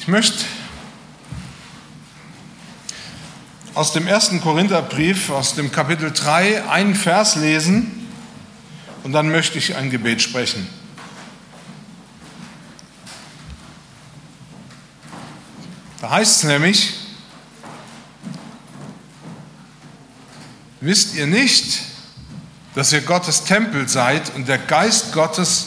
Ich 0.00 0.08
möchte 0.08 0.46
aus 3.74 3.92
dem 3.92 4.06
ersten 4.06 4.40
Korintherbrief, 4.40 5.28
aus 5.28 5.54
dem 5.54 5.70
Kapitel 5.70 6.10
3, 6.10 6.70
einen 6.70 6.94
Vers 6.94 7.36
lesen 7.36 8.08
und 9.02 9.12
dann 9.12 9.30
möchte 9.30 9.58
ich 9.58 9.76
ein 9.76 9.90
Gebet 9.90 10.22
sprechen. 10.22 10.66
Da 16.00 16.08
heißt 16.08 16.38
es 16.38 16.44
nämlich, 16.44 16.94
wisst 20.80 21.14
ihr 21.14 21.26
nicht, 21.26 21.82
dass 22.74 22.90
ihr 22.94 23.02
Gottes 23.02 23.44
Tempel 23.44 23.86
seid 23.86 24.34
und 24.34 24.48
der 24.48 24.58
Geist 24.58 25.12
Gottes 25.12 25.66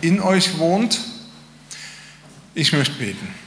in 0.00 0.20
euch 0.20 0.56
wohnt? 0.58 1.00
Ich 2.54 2.72
möchte 2.72 2.94
beten. 2.94 3.42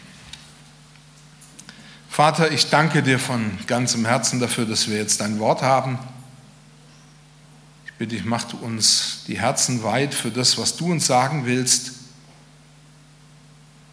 Vater, 2.15 2.49
ich 2.49 2.69
danke 2.69 3.03
dir 3.03 3.19
von 3.19 3.57
ganzem 3.67 4.05
Herzen 4.05 4.39
dafür, 4.39 4.65
dass 4.65 4.87
wir 4.87 4.95
jetzt 4.95 5.19
dein 5.19 5.37
Wort 5.37 5.61
haben. 5.61 5.99
Ich 7.85 7.91
bitte 7.95 8.15
dich, 8.15 8.23
mach 8.23 8.45
du 8.45 8.55
uns 8.55 9.25
die 9.27 9.38
Herzen 9.38 9.83
weit 9.83 10.13
für 10.13 10.31
das, 10.31 10.57
was 10.57 10.77
du 10.77 10.93
uns 10.93 11.07
sagen 11.07 11.45
willst. 11.45 11.91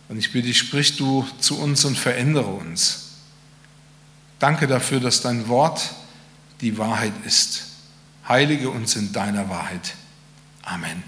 Und 0.08 0.18
ich 0.18 0.30
bitte 0.30 0.46
dich, 0.46 0.58
sprich 0.58 0.96
du 0.96 1.26
zu 1.40 1.58
uns 1.58 1.84
und 1.84 1.98
verändere 1.98 2.46
uns. 2.46 3.08
Danke 4.38 4.68
dafür, 4.68 5.00
dass 5.00 5.20
dein 5.20 5.48
Wort 5.48 5.90
die 6.60 6.78
Wahrheit 6.78 7.14
ist. 7.24 7.70
Heilige 8.28 8.70
uns 8.70 8.94
in 8.94 9.12
deiner 9.12 9.48
Wahrheit. 9.48 9.94
Amen. 10.62 11.02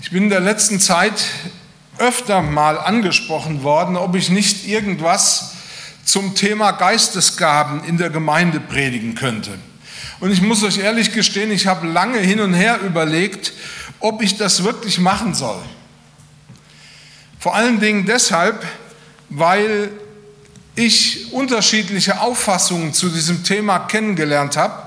Ich 0.00 0.10
bin 0.10 0.24
in 0.24 0.30
der 0.30 0.40
letzten 0.40 0.80
Zeit 0.80 1.24
öfter 1.98 2.42
mal 2.42 2.78
angesprochen 2.78 3.62
worden, 3.62 3.96
ob 3.96 4.14
ich 4.16 4.30
nicht 4.30 4.66
irgendwas 4.66 5.52
zum 6.04 6.34
Thema 6.34 6.72
Geistesgaben 6.72 7.84
in 7.84 7.98
der 7.98 8.10
Gemeinde 8.10 8.60
predigen 8.60 9.14
könnte. 9.14 9.52
Und 10.20 10.30
ich 10.30 10.42
muss 10.42 10.62
euch 10.62 10.78
ehrlich 10.78 11.12
gestehen, 11.12 11.50
ich 11.50 11.66
habe 11.66 11.86
lange 11.86 12.18
hin 12.18 12.40
und 12.40 12.54
her 12.54 12.80
überlegt, 12.80 13.52
ob 14.00 14.22
ich 14.22 14.36
das 14.36 14.64
wirklich 14.64 14.98
machen 14.98 15.34
soll. 15.34 15.60
Vor 17.38 17.54
allen 17.54 17.80
Dingen 17.80 18.06
deshalb, 18.06 18.64
weil 19.28 19.90
ich 20.74 21.32
unterschiedliche 21.32 22.20
Auffassungen 22.20 22.92
zu 22.94 23.08
diesem 23.08 23.44
Thema 23.44 23.80
kennengelernt 23.80 24.56
habe 24.56 24.81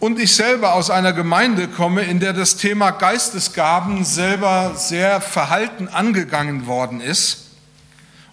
und 0.00 0.18
ich 0.18 0.34
selber 0.34 0.72
aus 0.72 0.90
einer 0.90 1.12
Gemeinde 1.12 1.68
komme, 1.68 2.02
in 2.02 2.20
der 2.20 2.32
das 2.32 2.56
Thema 2.56 2.90
Geistesgaben 2.90 4.04
selber 4.04 4.72
sehr 4.74 5.20
verhalten 5.20 5.88
angegangen 5.88 6.66
worden 6.66 7.02
ist. 7.02 7.50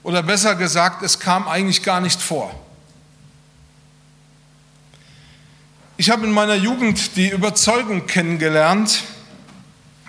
Oder 0.02 0.24
besser 0.24 0.56
gesagt, 0.56 1.04
es 1.04 1.20
kam 1.20 1.48
eigentlich 1.48 1.84
gar 1.84 2.00
nicht 2.00 2.22
vor. 2.22 2.58
Ich 5.98 6.10
habe 6.10 6.26
in 6.26 6.32
meiner 6.32 6.56
Jugend 6.56 7.18
die 7.18 7.30
Überzeugung 7.30 8.08
kennengelernt, 8.08 9.04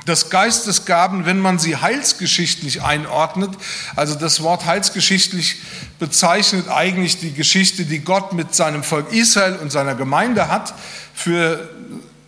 dass 0.09 0.31
Geistesgaben, 0.31 1.27
wenn 1.27 1.39
man 1.39 1.59
sie 1.59 1.77
heilsgeschichtlich 1.77 2.83
einordnet, 2.83 3.51
also 3.95 4.15
das 4.15 4.43
Wort 4.43 4.65
heilsgeschichtlich 4.65 5.57
bezeichnet 5.99 6.69
eigentlich 6.69 7.19
die 7.21 7.33
Geschichte, 7.33 7.85
die 7.85 8.01
Gott 8.01 8.33
mit 8.33 8.55
seinem 8.55 8.83
Volk 8.83 9.13
Israel 9.13 9.57
und 9.57 9.71
seiner 9.71 9.95
Gemeinde 9.95 10.49
hat. 10.49 10.75
Für 11.15 11.69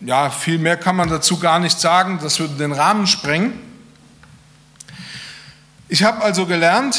ja, 0.01 0.29
viel 0.29 0.59
mehr 0.59 0.77
kann 0.77 0.95
man 0.95 1.09
dazu 1.09 1.39
gar 1.39 1.59
nicht 1.59 1.79
sagen, 1.79 2.19
das 2.21 2.39
würde 2.39 2.55
den 2.55 2.71
Rahmen 2.71 3.07
sprengen. 3.07 3.53
Ich 5.89 6.03
habe 6.03 6.23
also 6.23 6.45
gelernt, 6.45 6.97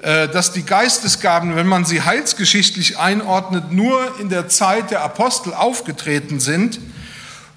äh, 0.00 0.28
dass 0.28 0.52
die 0.52 0.64
Geistesgaben, 0.64 1.56
wenn 1.56 1.66
man 1.66 1.84
sie 1.84 2.02
heilsgeschichtlich 2.02 2.98
einordnet, 2.98 3.72
nur 3.72 4.18
in 4.20 4.28
der 4.28 4.48
Zeit 4.48 4.90
der 4.90 5.02
Apostel 5.02 5.54
aufgetreten 5.54 6.40
sind 6.40 6.78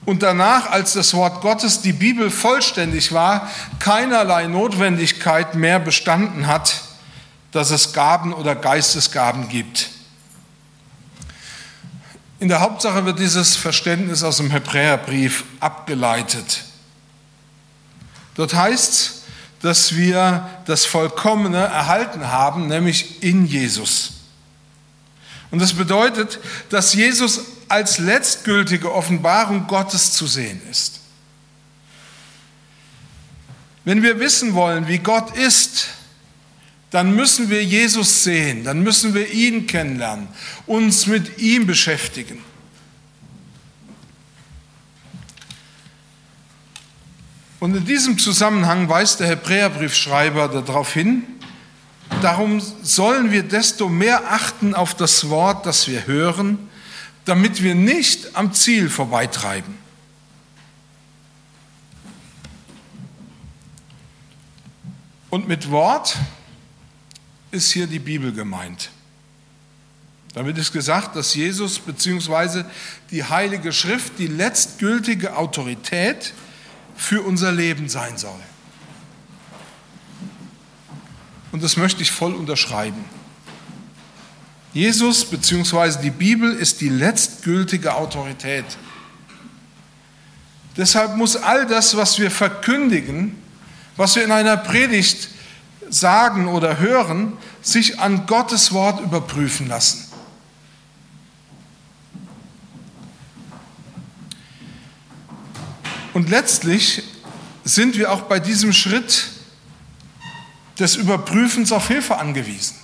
und 0.08 0.24
danach, 0.24 0.72
als 0.72 0.94
das 0.94 1.14
Wort 1.16 1.42
Gottes, 1.42 1.82
die 1.82 1.92
Bibel 1.92 2.32
vollständig 2.32 3.12
war, 3.12 3.52
keinerlei 3.80 4.48
Notwendigkeit 4.48 5.56
mehr 5.56 5.80
bestanden 5.80 6.48
hat, 6.48 6.82
dass 7.52 7.72
es 7.72 7.92
Gaben 7.92 8.32
oder 8.32 8.56
Geistesgaben 8.56 9.50
gibt. 9.50 9.90
In 12.40 12.48
der 12.48 12.62
Hauptsache 12.62 13.04
wird 13.04 13.20
dieses 13.20 13.58
Verständnis 13.58 14.24
aus 14.24 14.38
dem 14.38 14.50
Hebräerbrief 14.50 15.44
abgeleitet. 15.60 16.64
Dort 18.36 18.54
heißt 18.54 18.94
es, 18.94 19.24
dass 19.62 19.98
wir 19.98 20.50
das 20.68 20.86
Vollkommene 20.86 21.58
erhalten 21.58 22.32
haben, 22.32 22.68
nämlich 22.68 23.22
in 23.24 23.46
Jesus. 23.46 24.14
Und 25.52 25.62
das 25.62 25.74
bedeutet, 25.74 26.40
dass 26.70 26.94
Jesus 26.94 27.42
als 27.68 27.98
letztgültige 27.98 28.94
Offenbarung 28.94 29.68
Gottes 29.68 30.14
zu 30.14 30.28
sehen 30.28 30.62
ist. 30.70 31.00
Wenn 33.86 34.04
wir 34.04 34.20
wissen 34.20 34.54
wollen, 34.54 34.88
wie 34.88 35.00
Gott 35.00 35.36
ist, 35.38 35.88
dann 36.90 37.16
müssen 37.16 37.50
wir 37.50 37.64
Jesus 37.64 38.24
sehen, 38.24 38.64
dann 38.64 38.82
müssen 38.82 39.14
wir 39.14 39.32
ihn 39.32 39.68
kennenlernen, 39.68 40.28
uns 40.66 41.08
mit 41.08 41.40
ihm 41.40 41.68
beschäftigen. 41.68 42.44
Und 47.60 47.76
in 47.76 47.86
diesem 47.86 48.20
Zusammenhang 48.20 48.88
weist 48.88 49.20
der 49.20 49.28
Hebräerbriefschreiber 49.28 50.48
darauf 50.48 50.94
hin, 50.94 51.24
darum 52.22 52.62
sollen 52.84 53.32
wir 53.32 53.44
desto 53.44 53.90
mehr 53.90 54.32
achten 54.32 54.76
auf 54.76 54.94
das 54.94 55.30
Wort, 55.30 55.66
das 55.66 55.88
wir 55.88 56.06
hören, 56.06 56.70
damit 57.28 57.62
wir 57.62 57.76
nicht 57.76 58.36
am 58.36 58.54
Ziel 58.54 58.90
vorbeitreiben. 58.90 59.78
Und 65.30 65.48
mit 65.48 65.70
Wort 65.70 66.18
ist 67.52 67.72
hier 67.72 67.86
die 67.86 68.00
Bibel 68.00 68.32
gemeint. 68.32 68.92
Damit 70.34 70.58
ist 70.58 70.72
gesagt, 70.72 71.16
dass 71.18 71.34
Jesus 71.34 71.80
bzw. 71.80 72.64
die 73.12 73.24
Heilige 73.24 73.74
Schrift 73.74 74.20
die 74.20 74.28
letztgültige 74.28 75.36
Autorität 75.36 76.34
für 76.96 77.22
unser 77.24 77.52
Leben 77.52 77.90
sein 77.90 78.18
soll. 78.18 78.40
Und 81.52 81.62
das 81.62 81.76
möchte 81.76 82.02
ich 82.04 82.12
voll 82.12 82.34
unterschreiben. 82.34 83.17
Jesus 84.74 85.26
bzw. 85.26 86.02
die 86.02 86.12
Bibel 86.12 86.54
ist 86.54 86.82
die 86.82 86.90
letztgültige 86.90 87.96
Autorität. 87.96 88.66
Deshalb 90.76 91.16
muss 91.16 91.36
all 91.36 91.66
das, 91.66 91.98
was 91.98 92.20
wir 92.20 92.30
verkündigen, 92.30 93.36
was 93.96 94.16
wir 94.16 94.24
in 94.24 94.32
einer 94.32 94.58
Predigt 94.58 95.30
sagen 95.90 96.48
oder 96.48 96.80
hören, 96.80 97.34
sich 97.62 98.00
an 98.00 98.28
Gottes 98.28 98.72
Wort 98.72 99.00
überprüfen 99.00 99.68
lassen. 99.68 100.04
Und 106.14 106.30
letztlich 106.30 107.04
sind 107.64 107.98
wir 107.98 108.12
auch 108.12 108.22
bei 108.24 108.40
diesem 108.40 108.74
Schritt 108.74 109.30
des 110.80 110.96
Überprüfens 110.96 111.72
auf 111.72 111.88
Hilfe 111.88 112.18
angewiesen 112.18 112.76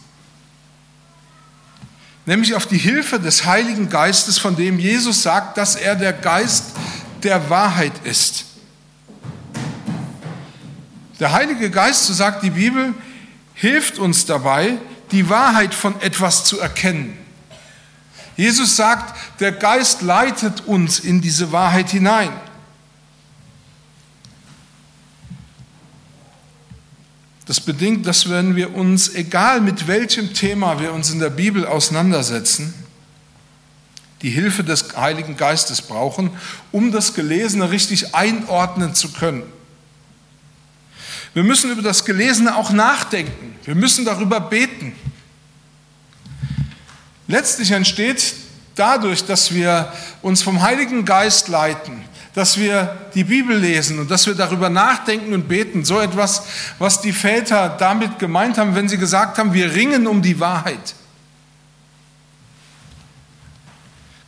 nämlich 2.26 2.56
auf 2.56 2.66
die 2.66 2.78
Hilfe 2.78 3.20
des 3.20 3.46
Heiligen 3.46 3.90
Geistes, 3.90 4.38
von 4.38 4.56
dem 4.56 4.80
Jesus 4.80 5.24
sagt, 5.24 5.58
dass 5.58 5.76
er 5.76 5.96
der 5.96 6.14
Geist 6.14 6.66
der 7.22 7.50
Wahrheit 7.50 7.94
ist. 8.04 8.46
Der 11.20 11.32
Heilige 11.32 11.70
Geist, 11.70 12.06
so 12.06 12.14
sagt 12.14 12.44
die 12.44 12.50
Bibel, 12.50 12.94
hilft 13.54 14.00
uns 14.00 14.26
dabei, 14.26 14.78
die 15.12 15.30
Wahrheit 15.30 15.74
von 15.74 16.00
etwas 16.02 16.46
zu 16.46 16.60
erkennen. 16.60 17.18
Jesus 18.36 18.76
sagt, 18.76 19.16
der 19.40 19.52
Geist 19.52 20.02
leitet 20.02 20.62
uns 20.66 21.00
in 21.00 21.22
diese 21.22 21.52
Wahrheit 21.52 21.92
hinein. 21.92 22.32
Das 27.46 27.60
bedingt, 27.60 28.06
dass 28.08 28.30
wenn 28.30 28.56
wir 28.56 28.74
uns, 28.74 29.14
egal 29.16 29.60
mit 29.60 29.88
welchem 29.88 30.34
Thema 30.34 30.80
wir 30.80 30.94
uns 30.94 31.10
in 31.10 31.20
der 31.20 31.30
Bibel 31.30 31.66
auseinandersetzen, 31.66 32.74
die 34.22 34.30
Hilfe 34.30 34.64
des 34.64 34.96
Heiligen 34.96 35.36
Geistes 35.36 35.82
brauchen, 35.82 36.32
um 36.72 36.94
das 36.94 37.14
Gelesene 37.14 37.70
richtig 37.70 38.16
einordnen 38.16 38.96
zu 38.96 39.12
können. 39.12 39.44
Wir 41.34 41.44
müssen 41.44 41.72
über 41.72 41.82
das 41.82 42.06
Gelesene 42.06 42.56
auch 42.56 42.72
nachdenken. 42.72 43.56
Wir 43.66 43.76
müssen 43.76 44.06
darüber 44.06 44.40
beten. 44.40 44.94
Letztlich 47.28 47.72
entsteht 47.72 48.36
dadurch, 48.76 49.26
dass 49.26 49.54
wir 49.54 49.92
uns 50.22 50.42
vom 50.42 50.62
Heiligen 50.62 51.04
Geist 51.06 51.48
leiten, 51.48 52.02
dass 52.34 52.58
wir 52.58 52.98
die 53.14 53.24
Bibel 53.24 53.58
lesen 53.58 54.00
und 54.00 54.10
dass 54.10 54.26
wir 54.26 54.34
darüber 54.34 54.70
nachdenken 54.70 55.34
und 55.34 55.48
beten. 55.48 55.86
So 55.86 56.00
etwas, 56.00 56.44
was 56.80 57.02
die 57.02 57.14
Väter 57.14 57.70
damit 57.70 58.18
gemeint 58.18 58.58
haben, 58.58 58.76
wenn 58.76 58.90
sie 58.90 58.98
gesagt 58.98 59.38
haben, 59.38 59.54
wir 59.54 59.74
ringen 59.74 60.08
um 60.08 60.22
die 60.22 60.40
Wahrheit. 60.40 60.96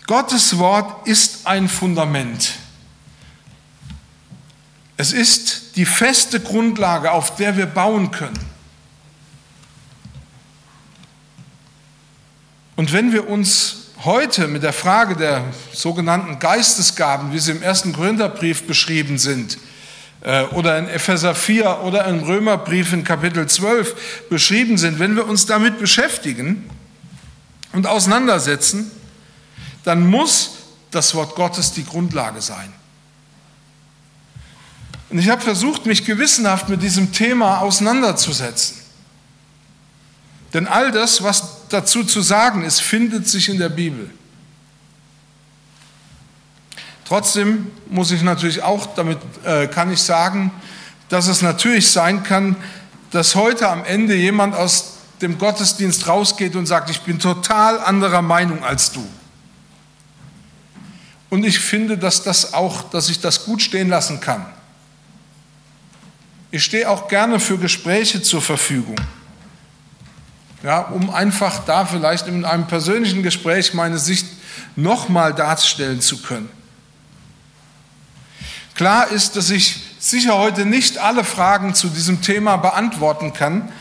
Gottes 0.05 0.57
Wort 0.59 1.07
ist 1.07 1.47
ein 1.47 1.67
Fundament. 1.67 2.53
Es 4.97 5.11
ist 5.11 5.75
die 5.75 5.85
feste 5.85 6.39
Grundlage, 6.39 7.11
auf 7.11 7.35
der 7.35 7.57
wir 7.57 7.65
bauen 7.65 8.11
können. 8.11 8.39
Und 12.75 12.93
wenn 12.93 13.11
wir 13.11 13.27
uns 13.27 13.84
heute 14.03 14.47
mit 14.47 14.63
der 14.63 14.73
Frage 14.73 15.15
der 15.15 15.43
sogenannten 15.71 16.39
Geistesgaben, 16.39 17.31
wie 17.31 17.39
sie 17.39 17.51
im 17.51 17.61
ersten 17.61 17.93
Korintherbrief 17.93 18.67
beschrieben 18.67 19.17
sind, 19.17 19.57
äh, 20.21 20.43
oder 20.45 20.77
in 20.79 20.87
Epheser 20.87 21.35
4 21.35 21.81
oder 21.83 22.05
im 22.05 22.23
Römerbrief 22.23 22.93
in 22.93 23.03
Kapitel 23.03 23.47
12 23.47 24.27
beschrieben 24.29 24.77
sind, 24.77 24.99
wenn 24.99 25.15
wir 25.15 25.27
uns 25.27 25.45
damit 25.45 25.79
beschäftigen 25.79 26.69
und 27.73 27.87
auseinandersetzen, 27.87 28.91
dann 29.83 30.07
muss 30.07 30.51
das 30.91 31.13
Wort 31.13 31.35
Gottes 31.35 31.73
die 31.73 31.85
Grundlage 31.85 32.41
sein. 32.41 32.73
Und 35.09 35.19
ich 35.19 35.29
habe 35.29 35.41
versucht, 35.41 35.85
mich 35.85 36.05
gewissenhaft 36.05 36.69
mit 36.69 36.81
diesem 36.81 37.11
Thema 37.11 37.59
auseinanderzusetzen. 37.59 38.84
Denn 40.55 40.67
all 40.67 40.89
das, 40.89 41.21
was 41.21 41.67
dazu 41.67 42.05
zu 42.05 42.21
sagen 42.21 42.63
ist, 42.63 42.79
findet 42.79 43.27
sich 43.27 43.49
in 43.49 43.59
der 43.59 43.67
Bibel. 43.67 44.09
Trotzdem 47.03 47.69
muss 47.89 48.11
ich 48.11 48.21
natürlich 48.21 48.63
auch, 48.63 48.95
damit 48.95 49.17
äh, 49.43 49.67
kann 49.67 49.91
ich 49.91 50.01
sagen, 50.01 50.51
dass 51.09 51.27
es 51.27 51.41
natürlich 51.41 51.91
sein 51.91 52.23
kann, 52.23 52.55
dass 53.11 53.35
heute 53.35 53.67
am 53.67 53.83
Ende 53.83 54.15
jemand 54.15 54.55
aus 54.55 54.93
dem 55.21 55.37
Gottesdienst 55.37 56.07
rausgeht 56.07 56.55
und 56.55 56.67
sagt, 56.67 56.89
ich 56.89 57.01
bin 57.01 57.19
total 57.19 57.81
anderer 57.81 58.21
Meinung 58.21 58.63
als 58.63 58.93
du. 58.93 59.05
Und 61.29 61.43
ich 61.43 61.59
finde, 61.59 61.97
dass, 61.97 62.23
das 62.23 62.53
auch, 62.53 62.89
dass 62.91 63.09
ich 63.09 63.19
das 63.19 63.43
gut 63.43 63.61
stehen 63.61 63.89
lassen 63.89 64.21
kann. 64.21 64.45
Ich 66.49 66.63
stehe 66.63 66.89
auch 66.89 67.09
gerne 67.09 67.41
für 67.41 67.57
Gespräche 67.57 68.21
zur 68.21 68.41
Verfügung 68.41 68.95
ja, 70.65 70.79
um 70.79 71.11
einfach 71.11 71.63
da 71.65 71.85
vielleicht 71.85 72.27
in 72.27 72.43
einem 72.43 72.65
persönlichen 72.65 73.21
Gespräch 73.21 73.75
meine 73.75 73.99
Sicht 73.99 74.25
nochmal 74.75 75.31
darstellen 75.31 76.01
zu 76.01 76.23
können. 76.23 76.49
Klar 78.73 79.09
ist, 79.09 79.35
dass 79.35 79.51
ich 79.51 79.79
sicher 79.99 80.39
heute 80.39 80.65
nicht 80.65 80.97
alle 80.97 81.23
Fragen 81.23 81.75
zu 81.75 81.87
diesem 81.89 82.23
Thema 82.23 82.57
beantworten 82.57 83.31
kann, 83.31 83.71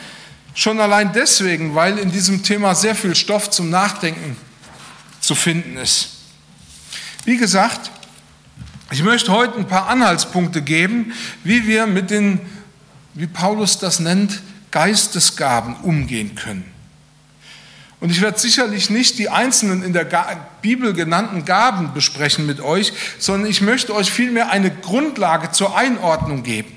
schon 0.55 0.79
allein 0.79 1.15
deswegen, 1.15 1.75
weil 1.75 1.97
in 1.97 2.13
diesem 2.13 2.43
Thema 2.43 2.75
sehr 2.75 2.95
viel 2.95 3.15
Stoff 3.15 3.49
zum 3.49 3.71
Nachdenken 3.71 4.37
zu 5.21 5.35
finden 5.35 5.79
ist. 5.79 6.11
Wie 7.25 7.39
gesagt, 7.39 7.91
ich 8.91 9.03
möchte 9.03 9.33
heute 9.33 9.57
ein 9.57 9.67
paar 9.67 9.89
Anhaltspunkte 9.89 10.61
geben, 10.61 11.15
wie 11.45 11.67
wir 11.67 11.87
mit 11.87 12.11
den, 12.11 12.41
wie 13.15 13.27
Paulus 13.27 13.79
das 13.79 14.01
nennt, 14.01 14.43
Geistesgaben 14.71 15.77
umgehen 15.77 16.35
können. 16.35 16.74
Und 18.05 18.11
ich 18.11 18.21
werde 18.21 18.39
sicherlich 18.39 18.91
nicht 18.91 19.19
die 19.19 19.31
einzelnen 19.31 19.83
in 19.83 19.95
der 19.95 20.05
Bibel 20.61 20.93
genannten 20.93 21.47
Gaben 21.47 21.95
besprechen 21.95 22.45
mit 22.45 22.61
euch, 22.61 22.93
sondern 23.19 23.51
ich 23.51 23.63
möchte 23.63 23.95
euch 23.95 24.13
vielmehr 24.13 24.51
eine 24.51 24.71
Grundlage 24.71 25.53
zur 25.53 25.75
Einordnung 25.75 26.43
geben. 26.43 26.77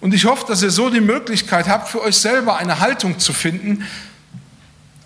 Und 0.00 0.14
ich 0.14 0.24
hoffe, 0.24 0.46
dass 0.48 0.64
ihr 0.64 0.72
so 0.72 0.90
die 0.90 1.00
Möglichkeit 1.00 1.68
habt, 1.68 1.88
für 1.88 2.02
euch 2.02 2.16
selber 2.16 2.56
eine 2.56 2.80
Haltung 2.80 3.20
zu 3.20 3.32
finden, 3.32 3.86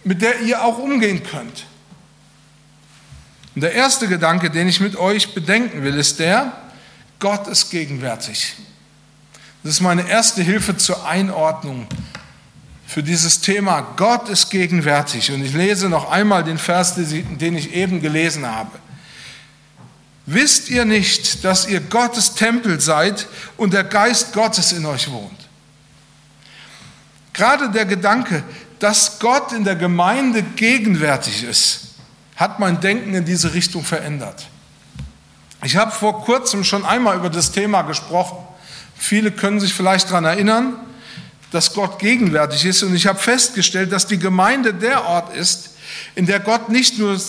mit 0.05 0.23
der 0.23 0.41
ihr 0.41 0.65
auch 0.65 0.79
umgehen 0.79 1.23
könnt. 1.23 1.67
Und 3.55 3.61
der 3.61 3.75
erste 3.75 4.09
Gedanke, 4.09 4.49
den 4.49 4.69
ich 4.69 4.81
mit 4.81 4.97
euch 4.97 5.35
bedenken 5.35 5.83
will, 5.83 5.99
ist 5.99 6.19
der, 6.19 6.55
Gott 7.19 7.47
ist 7.47 7.69
gegenwärtig. 7.69 8.55
Das 9.63 9.73
ist 9.75 9.81
meine 9.83 10.09
erste 10.09 10.41
Hilfe 10.41 10.79
zur 10.79 11.07
Einordnung 11.07 11.87
für 12.91 13.05
dieses 13.05 13.41
Thema 13.41 13.83
Gott 13.95 14.29
ist 14.29 14.51
gegenwärtig. 14.51 15.31
Und 15.31 15.45
ich 15.45 15.53
lese 15.53 15.89
noch 15.89 16.11
einmal 16.11 16.43
den 16.43 16.59
Vers, 16.59 16.97
den 16.97 17.57
ich 17.57 17.73
eben 17.73 18.01
gelesen 18.03 18.45
habe. 18.45 18.73
Wisst 20.27 20.69
ihr 20.71 20.85
nicht, 20.85 21.45
dass 21.45 21.69
ihr 21.69 21.79
Gottes 21.79 22.35
Tempel 22.35 22.81
seid 22.81 23.29
und 23.57 23.75
der 23.75 23.85
Geist 23.85 24.33
Gottes 24.33 24.73
in 24.73 24.85
euch 24.87 25.09
wohnt? 25.09 25.39
Gerade 27.33 27.71
der 27.71 27.87
Gedanke, 27.87 28.43
dass 28.81 29.21
Gott 29.21 29.53
in 29.53 29.63
der 29.63 29.77
Gemeinde 29.77 30.43
gegenwärtig 30.43 31.45
ist, 31.45 31.95
hat 32.35 32.59
mein 32.59 32.81
Denken 32.81 33.15
in 33.15 33.25
diese 33.25 33.55
Richtung 33.55 33.85
verändert. 33.85 34.49
Ich 35.63 35.77
habe 35.77 35.93
vor 35.93 36.25
kurzem 36.25 36.65
schon 36.65 36.85
einmal 36.85 37.17
über 37.17 37.31
das 37.31 37.53
Thema 37.53 37.83
gesprochen. 37.83 38.39
Viele 38.97 39.31
können 39.31 39.61
sich 39.61 39.75
vielleicht 39.75 40.11
daran 40.11 40.25
erinnern 40.25 40.75
dass 41.51 41.75
Gott 41.75 41.99
gegenwärtig 41.99 42.65
ist. 42.65 42.83
Und 42.83 42.95
ich 42.95 43.07
habe 43.07 43.19
festgestellt, 43.19 43.93
dass 43.93 44.07
die 44.07 44.19
Gemeinde 44.19 44.73
der 44.75 45.05
Ort 45.05 45.35
ist, 45.37 45.71
in 46.15 46.27
der 46.27 46.41
Gott 46.41 46.69
nicht 46.69 46.99
nur 46.99 47.21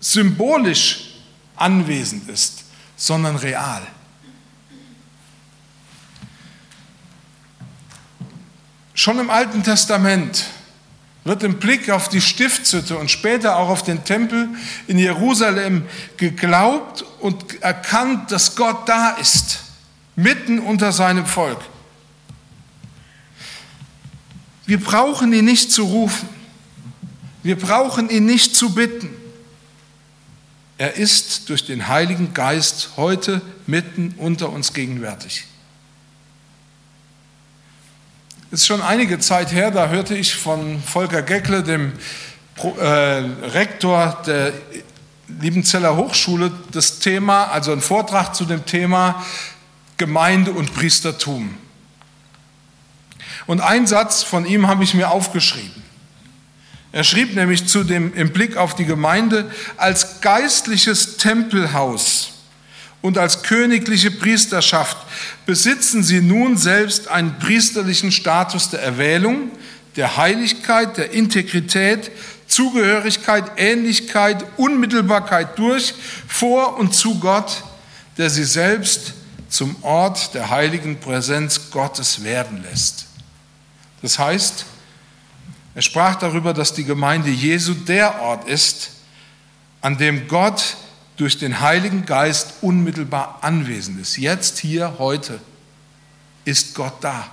symbolisch 0.00 1.14
anwesend 1.56 2.28
ist, 2.28 2.64
sondern 2.96 3.36
real. 3.36 3.82
Schon 8.94 9.18
im 9.18 9.30
Alten 9.30 9.62
Testament 9.62 10.44
wird 11.24 11.42
im 11.42 11.58
Blick 11.58 11.90
auf 11.90 12.08
die 12.08 12.20
Stiftshütte 12.20 12.96
und 12.96 13.10
später 13.10 13.56
auch 13.56 13.68
auf 13.68 13.82
den 13.82 14.04
Tempel 14.04 14.48
in 14.86 14.98
Jerusalem 14.98 15.84
geglaubt 16.16 17.04
und 17.20 17.62
erkannt, 17.62 18.32
dass 18.32 18.56
Gott 18.56 18.88
da 18.88 19.10
ist, 19.10 19.60
mitten 20.16 20.58
unter 20.58 20.92
seinem 20.92 21.26
Volk. 21.26 21.60
Wir 24.70 24.78
brauchen 24.78 25.32
ihn 25.32 25.46
nicht 25.46 25.72
zu 25.72 25.82
rufen. 25.82 26.28
Wir 27.42 27.58
brauchen 27.58 28.08
ihn 28.08 28.24
nicht 28.24 28.54
zu 28.54 28.72
bitten. 28.72 29.10
Er 30.78 30.94
ist 30.94 31.48
durch 31.48 31.66
den 31.66 31.88
Heiligen 31.88 32.34
Geist 32.34 32.90
heute 32.96 33.42
mitten 33.66 34.14
unter 34.16 34.48
uns 34.50 34.72
gegenwärtig. 34.72 35.46
Es 38.52 38.60
ist 38.60 38.66
schon 38.68 38.80
einige 38.80 39.18
Zeit 39.18 39.50
her, 39.50 39.72
da 39.72 39.88
hörte 39.88 40.14
ich 40.16 40.36
von 40.36 40.80
Volker 40.80 41.22
Geckle, 41.22 41.64
dem 41.64 41.92
äh, 42.62 42.84
Rektor 42.86 44.22
der 44.24 44.52
Liebenzeller 45.40 45.96
Hochschule, 45.96 46.52
das 46.70 47.00
Thema, 47.00 47.46
also 47.46 47.72
ein 47.72 47.80
Vortrag 47.80 48.36
zu 48.36 48.44
dem 48.44 48.64
Thema 48.64 49.26
Gemeinde 49.96 50.52
und 50.52 50.72
Priestertum. 50.74 51.56
Und 53.46 53.60
ein 53.60 53.86
Satz 53.86 54.22
von 54.22 54.46
ihm 54.46 54.66
habe 54.68 54.84
ich 54.84 54.94
mir 54.94 55.10
aufgeschrieben. 55.10 55.82
Er 56.92 57.04
schrieb 57.04 57.34
nämlich 57.34 57.66
zu 57.66 57.84
dem 57.84 58.14
im 58.14 58.30
Blick 58.30 58.56
auf 58.56 58.74
die 58.74 58.84
Gemeinde 58.84 59.50
als 59.76 60.20
geistliches 60.20 61.16
Tempelhaus 61.18 62.32
und 63.00 63.16
als 63.16 63.42
königliche 63.42 64.10
Priesterschaft 64.10 64.96
besitzen 65.46 66.02
sie 66.02 66.20
nun 66.20 66.56
selbst 66.56 67.08
einen 67.08 67.38
priesterlichen 67.38 68.12
Status 68.12 68.70
der 68.70 68.82
Erwählung, 68.82 69.50
der 69.96 70.16
Heiligkeit, 70.16 70.96
der 70.96 71.12
Integrität, 71.12 72.10
Zugehörigkeit, 72.46 73.44
Ähnlichkeit, 73.56 74.44
Unmittelbarkeit 74.56 75.58
durch, 75.58 75.94
vor 76.26 76.76
und 76.78 76.94
zu 76.94 77.20
Gott, 77.20 77.62
der 78.18 78.28
sie 78.28 78.44
selbst 78.44 79.14
zum 79.48 79.76
Ort 79.82 80.34
der 80.34 80.50
heiligen 80.50 80.98
Präsenz 80.98 81.70
Gottes 81.70 82.24
werden 82.24 82.64
lässt. 82.68 83.06
Das 84.02 84.18
heißt, 84.18 84.64
er 85.74 85.82
sprach 85.82 86.16
darüber, 86.16 86.52
dass 86.52 86.74
die 86.74 86.84
Gemeinde 86.84 87.30
Jesu 87.30 87.74
der 87.74 88.20
Ort 88.20 88.48
ist, 88.48 88.90
an 89.80 89.98
dem 89.98 90.28
Gott 90.28 90.76
durch 91.16 91.38
den 91.38 91.60
Heiligen 91.60 92.06
Geist 92.06 92.54
unmittelbar 92.62 93.38
anwesend 93.42 94.00
ist. 94.00 94.16
Jetzt, 94.16 94.58
hier, 94.58 94.94
heute 94.98 95.40
ist 96.44 96.74
Gott 96.74 96.94
da. 97.02 97.28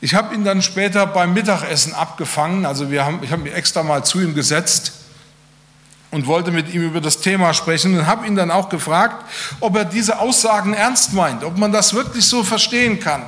Ich 0.00 0.14
habe 0.14 0.34
ihn 0.34 0.44
dann 0.44 0.62
später 0.62 1.06
beim 1.06 1.34
Mittagessen 1.34 1.92
abgefangen, 1.92 2.66
also 2.66 2.90
wir 2.90 3.04
haben, 3.04 3.22
ich 3.22 3.32
habe 3.32 3.42
mich 3.42 3.52
extra 3.52 3.82
mal 3.82 4.04
zu 4.04 4.20
ihm 4.20 4.34
gesetzt 4.34 4.92
und 6.10 6.26
wollte 6.26 6.50
mit 6.50 6.72
ihm 6.72 6.82
über 6.82 7.00
das 7.00 7.20
Thema 7.20 7.52
sprechen 7.52 7.98
und 7.98 8.06
habe 8.06 8.26
ihn 8.26 8.34
dann 8.34 8.50
auch 8.50 8.68
gefragt, 8.68 9.24
ob 9.60 9.76
er 9.76 9.84
diese 9.84 10.18
Aussagen 10.18 10.72
ernst 10.72 11.12
meint, 11.12 11.44
ob 11.44 11.58
man 11.58 11.72
das 11.72 11.92
wirklich 11.92 12.24
so 12.24 12.42
verstehen 12.42 12.98
kann. 12.98 13.24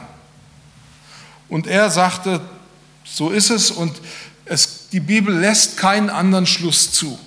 Und 1.49 1.67
er 1.67 1.91
sagte, 1.91 2.41
so 3.05 3.31
ist 3.31 3.51
es 3.51 3.71
und 3.71 3.93
es, 4.45 4.89
die 4.89 5.01
Bibel 5.01 5.35
lässt 5.35 5.77
keinen 5.77 6.11
anderen 6.11 6.47
Schluss 6.47 6.93
zu. 6.93 7.19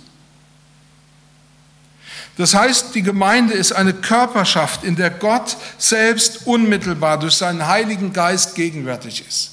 Das 2.37 2.55
heißt, 2.55 2.95
die 2.95 3.03
Gemeinde 3.03 3.53
ist 3.53 3.73
eine 3.73 3.93
Körperschaft, 3.93 4.83
in 4.83 4.95
der 4.95 5.11
Gott 5.11 5.55
selbst 5.77 6.47
unmittelbar 6.47 7.19
durch 7.19 7.35
seinen 7.35 7.67
Heiligen 7.67 8.11
Geist 8.11 8.55
gegenwärtig 8.55 9.23
ist. 9.27 9.52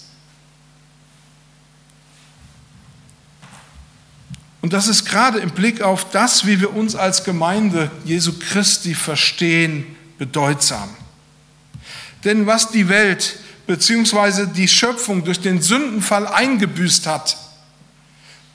Und 4.63 4.73
das 4.73 4.89
ist 4.89 5.07
gerade 5.07 5.39
im 5.39 5.51
Blick 5.51 5.81
auf 5.81 6.11
das, 6.11 6.47
wie 6.47 6.61
wir 6.61 6.75
uns 6.75 6.95
als 6.95 7.25
Gemeinde 7.25 7.91
Jesu 8.05 8.39
Christi 8.39 8.95
verstehen, 8.95 9.87
bedeutsam. 10.19 10.91
Denn 12.25 12.47
was 12.47 12.71
die 12.71 12.89
Welt 12.89 13.39
bzw. 13.67 14.47
die 14.47 14.69
Schöpfung 14.69 15.25
durch 15.25 15.41
den 15.41 15.63
Sündenfall 15.63 16.27
eingebüßt 16.27 17.07
hat, 17.07 17.39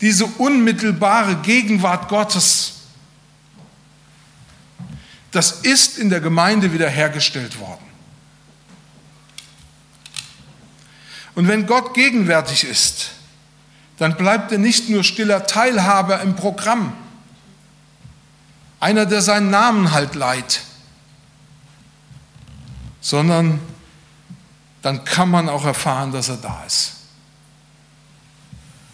diese 0.01 0.25
unmittelbare 0.25 1.37
Gegenwart 1.37 2.09
Gottes, 2.09 2.73
das 5.31 5.61
ist 5.63 5.97
in 5.97 6.09
der 6.09 6.21
Gemeinde 6.21 6.71
wiederhergestellt 6.71 7.59
worden. 7.59 7.83
Und 11.33 11.47
wenn 11.47 11.65
Gott 11.65 11.93
gegenwärtig 11.93 12.63
ist, 12.63 13.11
dann 13.97 14.17
bleibt 14.17 14.51
er 14.51 14.57
nicht 14.57 14.89
nur 14.89 15.03
stiller 15.03 15.45
Teilhaber 15.45 16.21
im 16.21 16.35
Programm, 16.35 16.93
einer, 18.79 19.05
der 19.05 19.21
seinen 19.21 19.49
Namen 19.49 19.91
halt 19.91 20.15
leiht, 20.15 20.61
sondern 23.01 23.59
dann 24.81 25.03
kann 25.05 25.29
man 25.29 25.49
auch 25.49 25.65
erfahren, 25.65 26.11
dass 26.11 26.29
er 26.29 26.37
da 26.37 26.63
ist. 26.67 26.93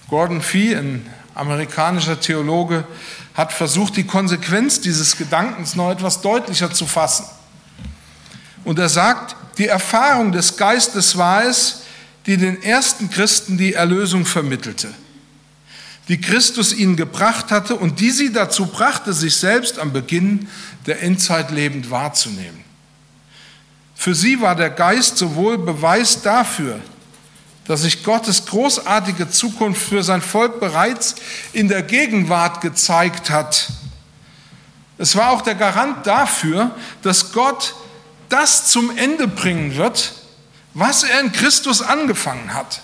Gordon 0.08 0.41
Fee, 0.41 0.75
ein 0.75 1.10
amerikanischer 1.36 2.20
Theologe, 2.20 2.86
hat 3.34 3.51
versucht, 3.53 3.96
die 3.96 4.05
Konsequenz 4.05 4.81
dieses 4.81 5.17
Gedankens 5.17 5.75
noch 5.75 5.89
etwas 5.89 6.22
deutlicher 6.22 6.72
zu 6.72 6.86
fassen. 6.86 7.25
Und 8.63 8.77
er 8.77 8.89
sagt, 8.89 9.36
die 9.58 9.67
Erfahrung 9.67 10.31
des 10.31 10.58
Geistes 10.58 11.17
war 11.17 11.43
es, 11.43 11.80
die 12.25 12.38
den 12.38 12.62
ersten 12.62 13.10
Christen 13.10 13.58
die 13.58 13.74
Erlösung 13.74 14.25
vermittelte, 14.25 14.94
die 16.08 16.22
Christus 16.22 16.74
ihnen 16.74 16.96
gebracht 16.96 17.51
hatte 17.51 17.75
und 17.75 18.00
die 18.00 18.12
sie 18.12 18.32
dazu 18.32 18.68
brachte, 18.68 19.13
sich 19.13 19.36
selbst 19.36 19.80
am 19.80 19.94
Beginn 19.94 20.48
der 20.86 21.01
Endzeit 21.01 21.51
lebend 21.51 21.90
wahrzunehmen. 21.90 22.63
Für 23.96 24.16
sie 24.16 24.42
war 24.42 24.56
der 24.56 24.72
Geist 24.72 25.18
sowohl 25.18 25.58
Beweis 25.58 26.22
dafür, 26.22 26.80
dass 27.66 27.84
sich 27.84 28.04
Gottes 28.04 28.46
großartige 28.48 29.30
Zukunft 29.30 29.82
für 29.82 30.04
sein 30.04 30.22
Volk 30.22 30.60
bereits 30.60 31.16
in 31.54 31.68
der 31.68 31.84
Gegenwart 31.84 32.62
gezeigt 32.62 33.30
hat. 33.30 33.70
Es 34.98 35.16
war 35.16 35.32
auch 35.32 35.42
der 35.42 35.56
Garant 35.56 36.06
dafür, 36.06 36.75
dass 37.01 37.32
Gott 37.32 37.75
das 38.30 38.68
zum 38.68 38.96
Ende 38.98 39.28
bringen 39.28 39.75
wird, 39.75 40.13
was 40.74 41.04
er 41.04 41.20
in 41.20 41.32
Christus 41.32 41.82
angefangen 41.82 42.54
hat. 42.54 42.82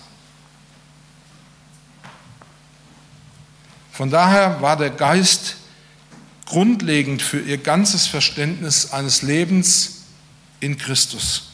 Von 3.92 4.12
daher 4.12 4.62
war 4.62 4.78
der 4.78 4.92
Geist 4.92 5.56
grundlegend 6.46 7.22
für 7.22 7.40
ihr 7.40 7.58
ganzes 7.58 8.08
Verständnis 8.08 8.92
eines 8.92 9.22
Lebens 9.22 10.04
in 10.60 10.78
Christus. 10.78 11.50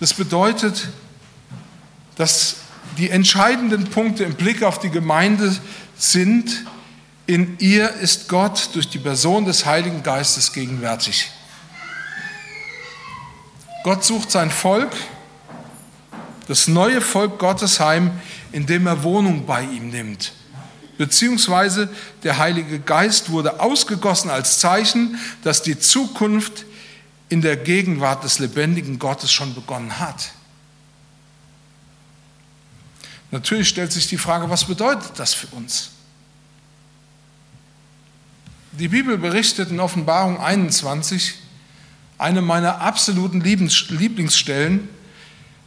Das 0.00 0.14
bedeutet, 0.14 0.88
dass 2.16 2.56
die 2.98 3.10
entscheidenden 3.10 3.84
Punkte 3.90 4.24
im 4.24 4.34
Blick 4.34 4.62
auf 4.62 4.78
die 4.78 4.90
Gemeinde 4.90 5.56
sind, 5.96 6.64
in 7.26 7.56
ihr 7.58 7.88
ist 7.90 8.28
Gott 8.28 8.70
durch 8.74 8.88
die 8.88 8.98
Person 8.98 9.44
des 9.44 9.64
Heiligen 9.64 10.02
Geistes 10.02 10.52
gegenwärtig. 10.52 11.30
Gott 13.82 14.04
sucht 14.04 14.30
sein 14.30 14.50
Volk, 14.50 14.92
das 16.48 16.68
neue 16.68 17.00
Volk 17.00 17.38
Gottes 17.38 17.80
heim, 17.80 18.10
indem 18.52 18.86
er 18.86 19.02
Wohnung 19.02 19.46
bei 19.46 19.62
ihm 19.62 19.90
nimmt. 19.90 20.32
Beziehungsweise 20.98 21.88
der 22.22 22.38
Heilige 22.38 22.78
Geist 22.78 23.30
wurde 23.30 23.60
ausgegossen 23.60 24.30
als 24.30 24.58
Zeichen, 24.58 25.18
dass 25.42 25.62
die 25.62 25.78
Zukunft 25.78 26.64
in 27.28 27.40
der 27.40 27.56
Gegenwart 27.56 28.24
des 28.24 28.38
lebendigen 28.38 28.98
Gottes 28.98 29.32
schon 29.32 29.54
begonnen 29.54 29.98
hat. 29.98 30.32
Natürlich 33.30 33.68
stellt 33.68 33.90
sich 33.90 34.06
die 34.06 34.18
Frage, 34.18 34.50
was 34.50 34.66
bedeutet 34.66 35.12
das 35.16 35.32
für 35.32 35.46
uns? 35.56 35.92
Die 38.72 38.88
Bibel 38.88 39.16
berichtet 39.16 39.70
in 39.70 39.80
Offenbarung 39.80 40.38
21, 40.38 41.34
eine 42.18 42.42
meiner 42.42 42.80
absoluten 42.80 43.40
Lieblingsstellen, 43.40 44.88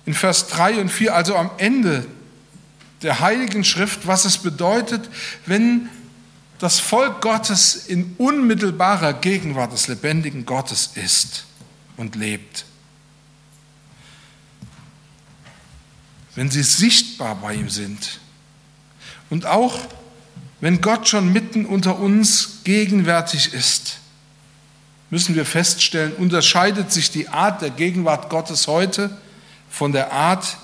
in 0.05 0.13
Vers 0.13 0.47
3 0.49 0.81
und 0.81 0.89
4, 0.89 1.15
also 1.15 1.35
am 1.35 1.49
Ende 1.57 2.05
der 3.01 3.19
Heiligen 3.19 3.63
Schrift, 3.63 4.07
was 4.07 4.25
es 4.25 4.37
bedeutet, 4.37 5.09
wenn 5.45 5.89
das 6.59 6.79
Volk 6.79 7.21
Gottes 7.21 7.75
in 7.75 8.15
unmittelbarer 8.17 9.13
Gegenwart 9.13 9.73
des 9.73 9.87
lebendigen 9.87 10.45
Gottes 10.45 10.91
ist 10.95 11.45
und 11.97 12.15
lebt. 12.15 12.65
wenn 16.35 16.51
sie 16.51 16.63
sichtbar 16.63 17.35
bei 17.35 17.55
ihm 17.55 17.69
sind. 17.69 18.19
Und 19.29 19.45
auch 19.45 19.79
wenn 20.61 20.81
Gott 20.81 21.07
schon 21.07 21.33
mitten 21.33 21.65
unter 21.65 21.99
uns 21.99 22.59
gegenwärtig 22.63 23.53
ist, 23.53 23.99
müssen 25.15 25.33
wir 25.33 25.45
feststellen, 25.45 26.11
unterscheidet 26.11 26.91
sich 26.91 27.09
die 27.09 27.29
Art 27.29 27.61
der 27.61 27.69
Gegenwart 27.69 28.29
Gottes 28.29 28.67
heute 28.67 29.17
von 29.69 29.93
der 29.93 30.11
Art, 30.11 30.57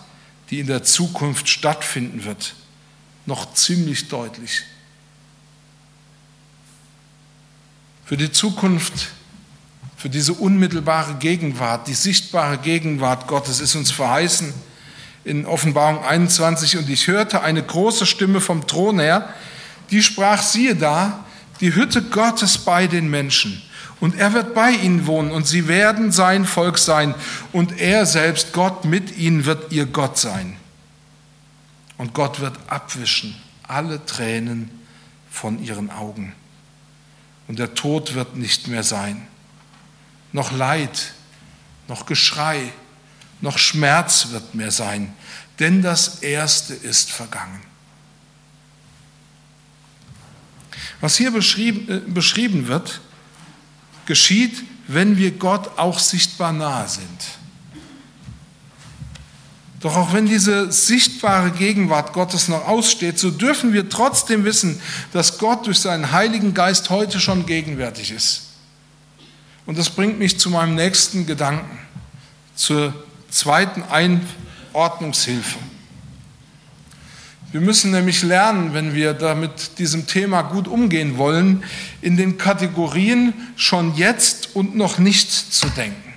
die 0.50 0.60
in 0.60 0.68
der 0.68 0.84
Zukunft 0.84 1.48
stattfinden 1.48 2.26
wird, 2.26 2.56
noch 3.26 3.54
ziemlich 3.54 4.10
deutlich. 4.10 4.64
Für 8.04 8.18
die 8.18 8.30
Zukunft, 8.30 9.12
für 9.96 10.10
diese 10.10 10.34
unmittelbare 10.34 11.16
Gegenwart, 11.16 11.88
die 11.88 11.94
sichtbare 11.94 12.58
Gegenwart 12.58 13.28
Gottes 13.28 13.62
ist 13.62 13.76
uns 13.76 13.90
verheißen, 13.90 14.54
in 15.24 15.46
Offenbarung 15.46 16.04
21, 16.04 16.76
und 16.76 16.90
ich 16.90 17.08
hörte 17.08 17.40
eine 17.42 17.64
große 17.64 18.06
Stimme 18.06 18.42
vom 18.42 18.68
Thron 18.68 19.00
her, 19.00 19.34
die 19.92 20.04
sprach, 20.04 20.42
siehe 20.42 20.76
da, 20.76 21.24
die 21.62 21.74
Hütte 21.74 22.02
Gottes 22.02 22.58
bei 22.58 22.88
den 22.88 23.10
Menschen. 23.10 23.62
Und 24.02 24.18
er 24.18 24.34
wird 24.34 24.56
bei 24.56 24.72
ihnen 24.72 25.06
wohnen 25.06 25.32
und 25.32 25.46
sie 25.46 25.68
werden 25.68 26.12
sein 26.12 26.46
Volk 26.46 26.80
sein 26.80 27.14
und 27.54 27.80
er 27.80 28.08
selbst, 28.08 28.52
Gott 28.52 28.84
mit 28.84 29.16
ihnen, 29.16 29.46
wird 29.46 29.72
ihr 29.72 29.86
Gott 29.86 30.18
sein. 30.18 30.58
Und 31.98 32.16
Gott 32.16 32.40
wird 32.40 32.58
abwischen 32.68 33.36
alle 33.68 34.04
Tränen 34.06 34.72
von 35.30 35.64
ihren 35.64 35.92
Augen. 35.92 36.34
Und 37.48 37.60
der 37.60 37.76
Tod 37.76 38.16
wird 38.16 38.36
nicht 38.36 38.68
mehr 38.68 38.82
sein. 38.82 39.28
Noch 40.32 40.52
Leid, 40.52 41.14
noch 41.88 42.08
Geschrei, 42.08 42.74
noch 43.40 43.60
Schmerz 43.60 44.30
wird 44.32 44.56
mehr 44.56 44.72
sein, 44.72 45.14
denn 45.60 45.84
das 45.84 46.24
Erste 46.24 46.74
ist 46.74 47.12
vergangen. 47.12 47.62
Was 51.02 51.18
hier 51.18 51.32
beschrieben, 51.32 51.88
äh, 51.90 52.00
beschrieben 52.00 52.68
wird, 52.68 53.02
geschieht, 54.06 54.64
wenn 54.88 55.18
wir 55.18 55.32
Gott 55.32 55.78
auch 55.78 56.00
sichtbar 56.00 56.52
nahe 56.52 56.88
sind. 56.88 57.08
Doch 59.82 59.96
auch 59.96 60.14
wenn 60.14 60.28
diese 60.28 60.72
sichtbare 60.72 61.52
Gegenwart 61.52 62.14
Gottes 62.14 62.48
noch 62.48 62.68
aussteht, 62.68 63.18
so 63.18 63.32
dürfen 63.32 63.74
wir 63.74 63.90
trotzdem 63.90 64.44
wissen, 64.46 64.80
dass 65.12 65.40
Gott 65.40 65.66
durch 65.66 65.80
seinen 65.80 66.12
Heiligen 66.12 66.54
Geist 66.54 66.92
heute 66.92 67.20
schon 67.20 67.48
gegenwärtig 67.48 68.12
ist. 68.12 68.44
Und 69.66 69.80
das 69.80 69.90
bringt 69.90 70.20
mich 70.20 70.40
zu 70.40 70.52
meinem 70.52 70.76
nächsten 70.76 71.26
Gedanken, 71.26 71.80
zur 72.56 72.94
zweiten 73.32 73.84
Einordnungshilfe. 73.84 75.58
Wir 77.52 77.60
müssen 77.60 77.92
nämlich 77.92 78.24
lernen, 78.24 78.74
wenn 78.74 78.94
wir 78.94 79.14
da 79.14 79.36
mit 79.36 79.78
diesem 79.78 80.08
Thema 80.08 80.42
gut 80.42 80.70
umgehen 80.70 81.18
wollen, 81.18 81.64
in 82.02 82.16
den 82.16 82.38
Kategorien 82.38 83.34
schon 83.58 83.96
jetzt 83.96 84.56
und 84.56 84.76
noch 84.76 85.00
nicht 85.00 85.30
zu 85.30 85.68
denken. 85.70 86.14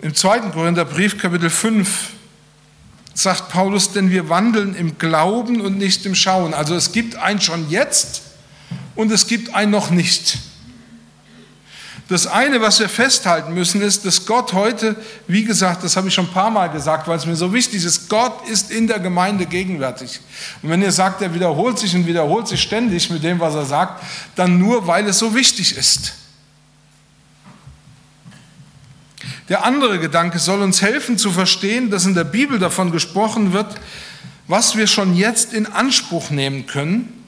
Im 0.00 0.14
zweiten 0.14 0.50
Korintherbrief, 0.50 1.18
Kapitel 1.18 1.50
5, 1.50 2.10
sagt 3.12 3.50
Paulus, 3.50 3.92
denn 3.92 4.10
wir 4.10 4.30
wandeln 4.30 4.74
im 4.74 4.96
Glauben 4.96 5.60
und 5.60 5.76
nicht 5.76 6.06
im 6.06 6.14
Schauen. 6.14 6.54
Also 6.54 6.74
es 6.74 6.92
gibt 6.92 7.16
ein 7.16 7.40
schon 7.40 7.68
jetzt 7.68 8.22
und 8.96 9.12
es 9.12 9.26
gibt 9.26 9.54
ein 9.54 9.70
noch 9.70 9.90
nicht. 9.90 10.38
Das 12.08 12.26
eine, 12.26 12.60
was 12.60 12.80
wir 12.80 12.88
festhalten 12.88 13.54
müssen, 13.54 13.80
ist, 13.80 14.04
dass 14.04 14.26
Gott 14.26 14.52
heute, 14.52 14.96
wie 15.28 15.44
gesagt, 15.44 15.84
das 15.84 15.96
habe 15.96 16.08
ich 16.08 16.14
schon 16.14 16.26
ein 16.26 16.32
paar 16.32 16.50
Mal 16.50 16.68
gesagt, 16.68 17.06
weil 17.06 17.16
es 17.16 17.26
mir 17.26 17.36
so 17.36 17.52
wichtig 17.52 17.84
ist, 17.84 18.08
Gott 18.08 18.48
ist 18.48 18.70
in 18.70 18.86
der 18.86 18.98
Gemeinde 18.98 19.46
gegenwärtig. 19.46 20.20
Und 20.62 20.70
wenn 20.70 20.82
ihr 20.82 20.92
sagt, 20.92 21.22
er 21.22 21.32
wiederholt 21.32 21.78
sich 21.78 21.94
und 21.94 22.06
wiederholt 22.06 22.48
sich 22.48 22.60
ständig 22.60 23.08
mit 23.08 23.22
dem, 23.22 23.38
was 23.40 23.54
er 23.54 23.64
sagt, 23.64 24.02
dann 24.34 24.58
nur, 24.58 24.86
weil 24.86 25.06
es 25.06 25.18
so 25.18 25.34
wichtig 25.34 25.76
ist. 25.76 26.14
Der 29.48 29.64
andere 29.64 29.98
Gedanke 29.98 30.38
soll 30.38 30.60
uns 30.60 30.82
helfen 30.82 31.18
zu 31.18 31.30
verstehen, 31.30 31.90
dass 31.90 32.04
in 32.04 32.14
der 32.14 32.24
Bibel 32.24 32.58
davon 32.58 32.90
gesprochen 32.90 33.52
wird, 33.52 33.74
was 34.48 34.76
wir 34.76 34.86
schon 34.86 35.14
jetzt 35.14 35.52
in 35.52 35.66
Anspruch 35.66 36.30
nehmen 36.30 36.66
können 36.66 37.21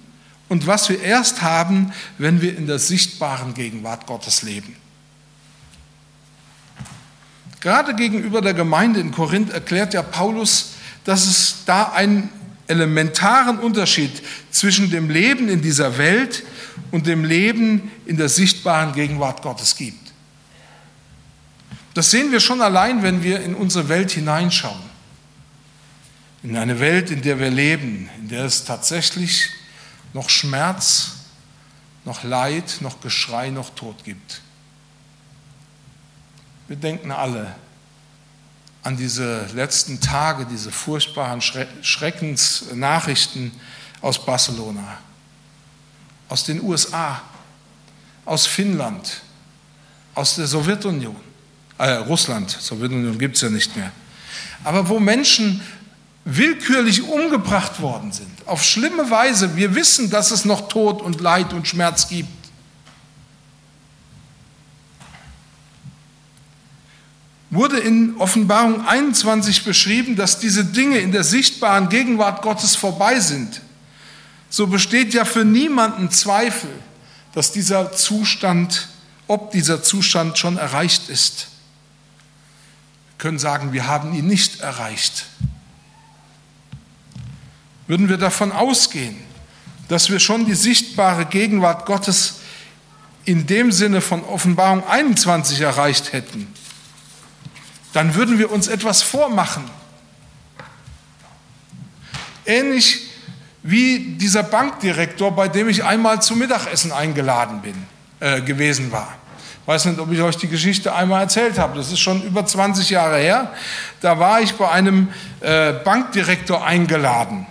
und 0.48 0.66
was 0.66 0.88
wir 0.88 1.00
erst 1.00 1.42
haben, 1.42 1.92
wenn 2.18 2.40
wir 2.40 2.56
in 2.56 2.66
der 2.66 2.78
sichtbaren 2.78 3.54
Gegenwart 3.54 4.06
Gottes 4.06 4.42
leben. 4.42 4.76
Gerade 7.60 7.94
gegenüber 7.94 8.42
der 8.42 8.54
Gemeinde 8.54 9.00
in 9.00 9.10
Korinth 9.10 9.50
erklärt 9.50 9.94
ja 9.94 10.02
Paulus, 10.02 10.72
dass 11.04 11.26
es 11.26 11.64
da 11.64 11.92
einen 11.92 12.28
elementaren 12.66 13.58
Unterschied 13.58 14.22
zwischen 14.50 14.90
dem 14.90 15.10
Leben 15.10 15.48
in 15.48 15.62
dieser 15.62 15.96
Welt 15.98 16.42
und 16.90 17.06
dem 17.06 17.24
Leben 17.24 17.90
in 18.06 18.16
der 18.16 18.28
sichtbaren 18.28 18.92
Gegenwart 18.92 19.42
Gottes 19.42 19.76
gibt. 19.76 20.12
Das 21.94 22.10
sehen 22.10 22.32
wir 22.32 22.40
schon 22.40 22.60
allein, 22.60 23.02
wenn 23.02 23.22
wir 23.22 23.40
in 23.40 23.54
unsere 23.54 23.88
Welt 23.88 24.10
hineinschauen. 24.10 24.82
In 26.42 26.56
eine 26.56 26.80
Welt, 26.80 27.10
in 27.10 27.22
der 27.22 27.38
wir 27.38 27.50
leben, 27.50 28.10
in 28.18 28.28
der 28.28 28.44
es 28.44 28.64
tatsächlich 28.64 29.48
noch 30.14 30.30
Schmerz, 30.30 31.16
noch 32.06 32.22
Leid, 32.22 32.78
noch 32.80 33.02
Geschrei, 33.02 33.50
noch 33.50 33.74
Tod 33.74 34.02
gibt. 34.04 34.40
Wir 36.68 36.76
denken 36.76 37.10
alle 37.10 37.54
an 38.82 38.96
diese 38.96 39.44
letzten 39.54 40.00
Tage, 40.00 40.46
diese 40.46 40.72
furchtbaren 40.72 41.42
Schreckensnachrichten 41.42 43.52
aus 44.00 44.24
Barcelona, 44.24 44.96
aus 46.28 46.44
den 46.44 46.62
USA, 46.62 47.20
aus 48.24 48.46
Finnland, 48.46 49.22
aus 50.14 50.36
der 50.36 50.46
Sowjetunion, 50.46 51.16
äh, 51.78 51.90
Russland, 51.92 52.50
Sowjetunion 52.50 53.18
gibt 53.18 53.34
es 53.36 53.42
ja 53.42 53.50
nicht 53.50 53.76
mehr, 53.76 53.90
aber 54.62 54.88
wo 54.88 55.00
Menschen 55.00 55.60
willkürlich 56.24 57.02
umgebracht 57.02 57.80
worden 57.80 58.12
sind, 58.12 58.30
auf 58.46 58.64
schlimme 58.64 59.10
Weise. 59.10 59.56
Wir 59.56 59.74
wissen, 59.74 60.10
dass 60.10 60.30
es 60.30 60.44
noch 60.44 60.68
Tod 60.68 61.02
und 61.02 61.20
Leid 61.20 61.52
und 61.52 61.68
Schmerz 61.68 62.08
gibt. 62.08 62.28
Wurde 67.50 67.78
in 67.78 68.16
Offenbarung 68.16 68.84
21 68.86 69.64
beschrieben, 69.64 70.16
dass 70.16 70.40
diese 70.40 70.64
Dinge 70.64 70.98
in 70.98 71.12
der 71.12 71.22
sichtbaren 71.22 71.88
Gegenwart 71.88 72.42
Gottes 72.42 72.74
vorbei 72.74 73.20
sind, 73.20 73.60
so 74.48 74.66
besteht 74.66 75.14
ja 75.14 75.24
für 75.24 75.44
niemanden 75.44 76.10
Zweifel, 76.10 76.70
dass 77.32 77.52
dieser 77.52 77.92
Zustand, 77.92 78.88
ob 79.26 79.50
dieser 79.50 79.82
Zustand 79.82 80.38
schon 80.38 80.56
erreicht 80.56 81.08
ist. 81.08 81.48
Wir 83.10 83.18
können 83.18 83.38
sagen, 83.38 83.72
wir 83.72 83.86
haben 83.86 84.14
ihn 84.14 84.26
nicht 84.26 84.60
erreicht 84.60 85.26
würden 87.86 88.08
wir 88.08 88.16
davon 88.16 88.52
ausgehen, 88.52 89.16
dass 89.88 90.10
wir 90.10 90.18
schon 90.18 90.46
die 90.46 90.54
sichtbare 90.54 91.26
Gegenwart 91.26 91.86
Gottes 91.86 92.40
in 93.24 93.46
dem 93.46 93.72
Sinne 93.72 94.00
von 94.00 94.22
Offenbarung 94.24 94.86
21 94.86 95.60
erreicht 95.60 96.12
hätten, 96.12 96.52
dann 97.92 98.14
würden 98.14 98.38
wir 98.38 98.50
uns 98.50 98.68
etwas 98.68 99.02
vormachen. 99.02 99.64
Ähnlich 102.44 103.08
wie 103.62 104.16
dieser 104.16 104.42
Bankdirektor, 104.42 105.34
bei 105.34 105.48
dem 105.48 105.68
ich 105.68 105.84
einmal 105.84 106.20
zum 106.20 106.38
Mittagessen 106.38 106.92
eingeladen 106.92 107.62
bin, 107.62 107.74
äh, 108.20 108.42
gewesen 108.42 108.92
war. 108.92 109.14
Ich 109.62 109.68
weiß 109.68 109.86
nicht, 109.86 109.98
ob 109.98 110.12
ich 110.12 110.20
euch 110.20 110.36
die 110.36 110.48
Geschichte 110.48 110.94
einmal 110.94 111.22
erzählt 111.22 111.58
habe. 111.58 111.78
Das 111.78 111.90
ist 111.90 112.00
schon 112.00 112.22
über 112.22 112.44
20 112.44 112.90
Jahre 112.90 113.16
her. 113.16 113.54
Da 114.02 114.18
war 114.18 114.42
ich 114.42 114.54
bei 114.56 114.70
einem 114.70 115.08
äh, 115.40 115.72
Bankdirektor 115.72 116.62
eingeladen. 116.66 117.46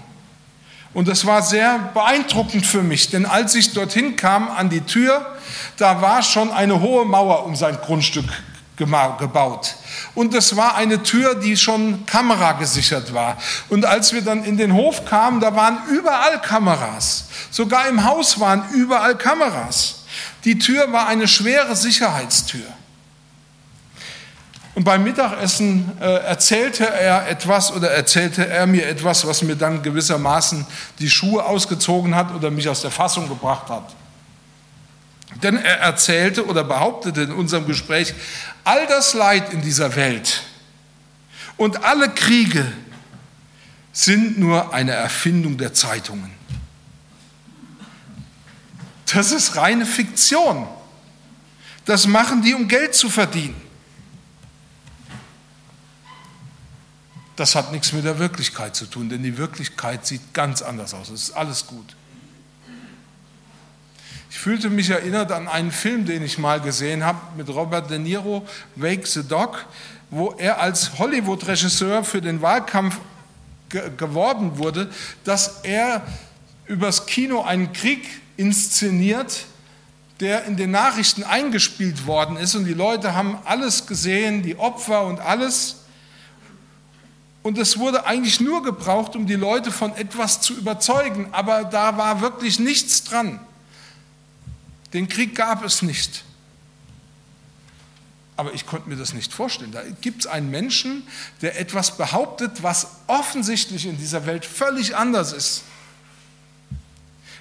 Und 0.93 1.07
das 1.07 1.25
war 1.25 1.41
sehr 1.41 1.79
beeindruckend 1.93 2.65
für 2.65 2.83
mich, 2.83 3.09
denn 3.09 3.25
als 3.25 3.55
ich 3.55 3.73
dorthin 3.73 4.15
kam 4.15 4.49
an 4.49 4.69
die 4.69 4.81
Tür, 4.81 5.25
da 5.77 6.01
war 6.01 6.21
schon 6.21 6.51
eine 6.51 6.81
hohe 6.81 7.05
Mauer 7.05 7.45
um 7.45 7.55
sein 7.55 7.77
Grundstück 7.83 8.29
gebaut. 8.75 9.75
Und 10.15 10.33
es 10.33 10.55
war 10.55 10.75
eine 10.75 11.03
Tür, 11.03 11.35
die 11.35 11.57
schon 11.57 12.05
kameragesichert 12.05 13.13
war. 13.13 13.37
Und 13.69 13.85
als 13.85 14.13
wir 14.13 14.21
dann 14.21 14.43
in 14.43 14.57
den 14.57 14.73
Hof 14.73 15.05
kamen, 15.05 15.39
da 15.39 15.55
waren 15.55 15.77
überall 15.89 16.41
Kameras. 16.41 17.25
Sogar 17.51 17.87
im 17.87 18.03
Haus 18.03 18.39
waren 18.39 18.63
überall 18.73 19.17
Kameras. 19.17 20.03
Die 20.43 20.57
Tür 20.59 20.91
war 20.91 21.07
eine 21.07 21.27
schwere 21.27 21.75
Sicherheitstür. 21.75 22.65
Und 24.75 24.85
beim 24.85 25.03
Mittagessen 25.03 25.91
äh, 26.01 26.05
erzählte 26.05 26.89
er 26.89 27.27
etwas 27.29 27.71
oder 27.71 27.91
erzählte 27.91 28.47
er 28.47 28.65
mir 28.65 28.87
etwas, 28.87 29.25
was 29.27 29.43
mir 29.43 29.55
dann 29.55 29.83
gewissermaßen 29.83 30.65
die 30.97 31.09
Schuhe 31.09 31.45
ausgezogen 31.45 32.15
hat 32.15 32.33
oder 32.33 32.49
mich 32.49 32.67
aus 32.67 32.81
der 32.81 32.89
Fassung 32.89 33.29
gebracht 33.29 33.69
hat. 33.69 33.93
Denn 35.43 35.57
er 35.57 35.79
erzählte 35.79 36.45
oder 36.45 36.63
behauptete 36.63 37.21
in 37.21 37.31
unserem 37.31 37.67
Gespräch, 37.67 38.13
all 38.63 38.87
das 38.87 39.13
Leid 39.13 39.53
in 39.53 39.61
dieser 39.61 39.95
Welt 39.95 40.43
und 41.57 41.83
alle 41.83 42.09
Kriege 42.09 42.65
sind 43.91 44.39
nur 44.39 44.73
eine 44.73 44.93
Erfindung 44.93 45.57
der 45.57 45.73
Zeitungen. 45.73 46.31
Das 49.13 49.31
ist 49.31 49.55
reine 49.55 49.85
Fiktion. 49.85 50.67
Das 51.85 52.07
machen 52.07 52.41
die, 52.41 52.55
um 52.55 52.67
Geld 52.67 52.95
zu 52.95 53.09
verdienen. 53.09 53.61
Das 57.35 57.55
hat 57.55 57.71
nichts 57.71 57.93
mit 57.93 58.05
der 58.05 58.19
Wirklichkeit 58.19 58.75
zu 58.75 58.85
tun, 58.85 59.09
denn 59.09 59.23
die 59.23 59.37
Wirklichkeit 59.37 60.05
sieht 60.05 60.33
ganz 60.33 60.61
anders 60.61 60.93
aus. 60.93 61.09
Es 61.09 61.29
ist 61.29 61.31
alles 61.31 61.67
gut. 61.67 61.95
Ich 64.29 64.39
fühlte 64.39 64.69
mich 64.69 64.89
erinnert 64.89 65.31
an 65.31 65.47
einen 65.47 65.71
Film, 65.71 66.05
den 66.05 66.23
ich 66.23 66.37
mal 66.37 66.59
gesehen 66.59 67.03
habe 67.03 67.19
mit 67.37 67.49
Robert 67.49 67.89
De 67.89 67.99
Niro, 67.99 68.45
Wake 68.75 69.05
the 69.05 69.23
Dog, 69.23 69.65
wo 70.09 70.31
er 70.31 70.59
als 70.59 70.97
Hollywood-Regisseur 70.97 72.03
für 72.03 72.21
den 72.21 72.41
Wahlkampf 72.41 72.97
ge 73.69 73.91
geworben 73.95 74.57
wurde, 74.57 74.89
dass 75.23 75.61
er 75.63 76.05
übers 76.65 77.05
Kino 77.05 77.43
einen 77.43 77.73
Krieg 77.73 78.07
inszeniert, 78.37 79.45
der 80.19 80.45
in 80.45 80.57
den 80.57 80.71
Nachrichten 80.71 81.23
eingespielt 81.23 82.07
worden 82.07 82.37
ist 82.37 82.55
und 82.55 82.65
die 82.65 82.73
Leute 82.73 83.15
haben 83.15 83.37
alles 83.45 83.87
gesehen, 83.87 84.41
die 84.41 84.57
Opfer 84.57 85.05
und 85.05 85.19
alles. 85.19 85.82
Und 87.43 87.57
es 87.57 87.77
wurde 87.77 88.05
eigentlich 88.05 88.39
nur 88.39 88.63
gebraucht, 88.63 89.17
um 89.17 89.27
die 89.27 89.35
Leute 89.35 89.69
von 89.71 89.93
etwas 89.95 90.39
zu 90.39 90.53
überzeugen, 90.53 91.27
aber 91.33 91.65
da 91.65 91.97
war 91.97 92.21
wirklich 92.21 92.57
nichts 92.57 93.03
dran. 93.03 93.39
Den 94.93 95.09
Krieg 95.09 95.35
gab 95.35 95.63
es 95.63 95.81
nicht. 95.81 96.23
Aber 98.37 98.53
ich 98.53 98.65
konnte 98.65 98.87
mir 98.89 98.95
das 98.95 99.13
nicht 99.13 99.33
vorstellen. 99.33 99.73
Da 99.73 99.83
gibt 100.01 100.21
es 100.21 100.27
einen 100.27 100.49
Menschen, 100.49 101.03
der 101.41 101.59
etwas 101.59 101.97
behauptet, 101.97 102.63
was 102.63 102.87
offensichtlich 103.07 103.85
in 103.85 103.97
dieser 103.97 104.25
Welt 104.25 104.45
völlig 104.45 104.95
anders 104.95 105.33
ist. 105.33 105.63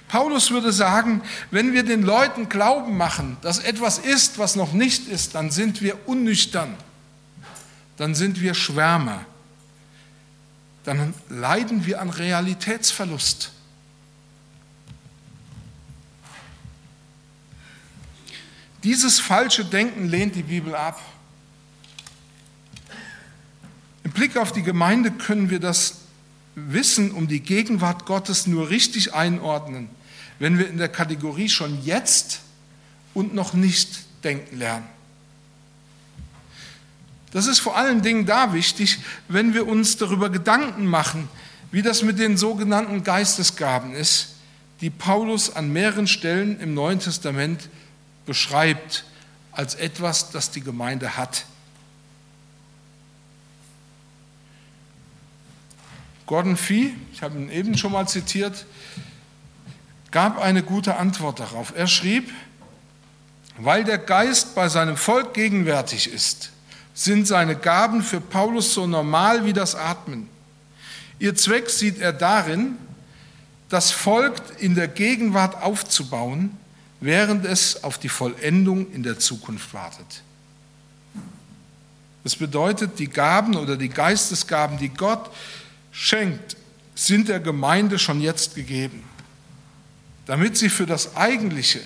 Paulus 0.09 0.51
würde 0.51 0.73
sagen, 0.73 1.23
wenn 1.49 1.73
wir 1.73 1.83
den 1.83 2.03
Leuten 2.03 2.49
Glauben 2.49 2.97
machen, 2.97 3.37
dass 3.41 3.57
etwas 3.59 3.99
ist, 3.99 4.37
was 4.37 4.55
noch 4.55 4.73
nicht 4.73 5.07
ist, 5.07 5.33
dann 5.33 5.49
sind 5.49 5.81
wir 5.81 6.07
unnüchtern, 6.07 6.75
dann 7.97 8.13
sind 8.13 8.41
wir 8.41 8.53
Schwärmer 8.53 9.25
dann 10.83 11.13
leiden 11.29 11.85
wir 11.85 12.01
an 12.01 12.09
Realitätsverlust. 12.09 13.51
Dieses 18.83 19.19
falsche 19.19 19.63
Denken 19.63 20.09
lehnt 20.09 20.35
die 20.35 20.43
Bibel 20.43 20.75
ab. 20.75 21.01
Im 24.03 24.11
Blick 24.11 24.35
auf 24.35 24.51
die 24.51 24.63
Gemeinde 24.63 25.11
können 25.11 25.49
wir 25.49 25.59
das 25.59 25.99
Wissen 26.55 27.11
um 27.11 27.27
die 27.27 27.39
Gegenwart 27.39 28.05
Gottes 28.05 28.45
nur 28.45 28.69
richtig 28.69 29.13
einordnen, 29.13 29.89
wenn 30.39 30.57
wir 30.57 30.67
in 30.67 30.77
der 30.77 30.89
Kategorie 30.89 31.47
schon 31.47 31.81
jetzt 31.83 32.41
und 33.13 33.33
noch 33.33 33.53
nicht 33.53 34.03
denken 34.23 34.57
lernen. 34.57 34.87
Das 37.33 37.47
ist 37.47 37.59
vor 37.59 37.75
allen 37.75 38.03
Dingen 38.03 38.27
da 38.27 38.53
wichtig, 38.53 38.99
wenn 39.27 39.55
wir 39.55 39.67
uns 39.67 39.97
darüber 39.97 40.29
Gedanken 40.29 40.85
machen, 40.85 41.27
wie 41.71 41.81
das 41.81 42.03
mit 42.03 42.19
den 42.19 42.37
sogenannten 42.37 43.03
Geistesgaben 43.03 43.95
ist, 43.95 44.35
die 44.81 44.91
Paulus 44.91 45.55
an 45.55 45.73
mehreren 45.73 46.05
Stellen 46.05 46.59
im 46.59 46.75
Neuen 46.75 46.99
Testament 46.99 47.69
beschreibt 48.27 49.05
als 49.51 49.73
etwas, 49.73 50.29
das 50.29 50.51
die 50.51 50.61
Gemeinde 50.61 51.17
hat. 51.17 51.45
Gordon 56.27 56.55
Fee, 56.55 56.93
ich 57.13 57.23
habe 57.23 57.37
ihn 57.37 57.49
eben 57.49 57.75
schon 57.77 57.91
mal 57.91 58.07
zitiert, 58.07 58.65
gab 60.11 60.39
eine 60.39 60.61
gute 60.61 60.97
Antwort 60.97 61.39
darauf. 61.39 61.73
Er 61.75 61.87
schrieb, 61.87 62.31
weil 63.57 63.83
der 63.83 63.97
Geist 63.97 64.53
bei 64.53 64.69
seinem 64.69 64.97
Volk 64.97 65.33
gegenwärtig 65.33 66.11
ist, 66.11 66.52
sind 66.93 67.27
seine 67.27 67.55
Gaben 67.55 68.03
für 68.03 68.21
Paulus 68.21 68.73
so 68.73 68.85
normal 68.85 69.45
wie 69.45 69.53
das 69.53 69.75
Atmen. 69.75 70.29
Ihr 71.19 71.35
Zweck 71.35 71.69
sieht 71.69 71.99
er 71.99 72.13
darin, 72.13 72.77
das 73.69 73.91
Volk 73.91 74.35
in 74.59 74.75
der 74.75 74.87
Gegenwart 74.87 75.61
aufzubauen, 75.61 76.55
während 76.99 77.45
es 77.45 77.83
auf 77.83 77.97
die 77.97 78.09
Vollendung 78.09 78.91
in 78.91 79.03
der 79.03 79.19
Zukunft 79.19 79.73
wartet. 79.73 80.21
Das 82.23 82.35
bedeutet, 82.35 82.99
die 82.99 83.09
Gaben 83.09 83.55
oder 83.55 83.75
die 83.75 83.89
Geistesgaben, 83.89 84.77
die 84.77 84.89
Gott 84.89 85.29
schenkt, 85.91 86.55
sind 86.95 87.27
der 87.27 87.39
Gemeinde 87.39 87.99
schon 87.99 88.21
jetzt 88.21 88.55
gegeben, 88.55 89.03
damit 90.25 90.57
sie 90.57 90.69
für 90.69 90.85
das 90.85 91.15
Eigentliche, 91.17 91.81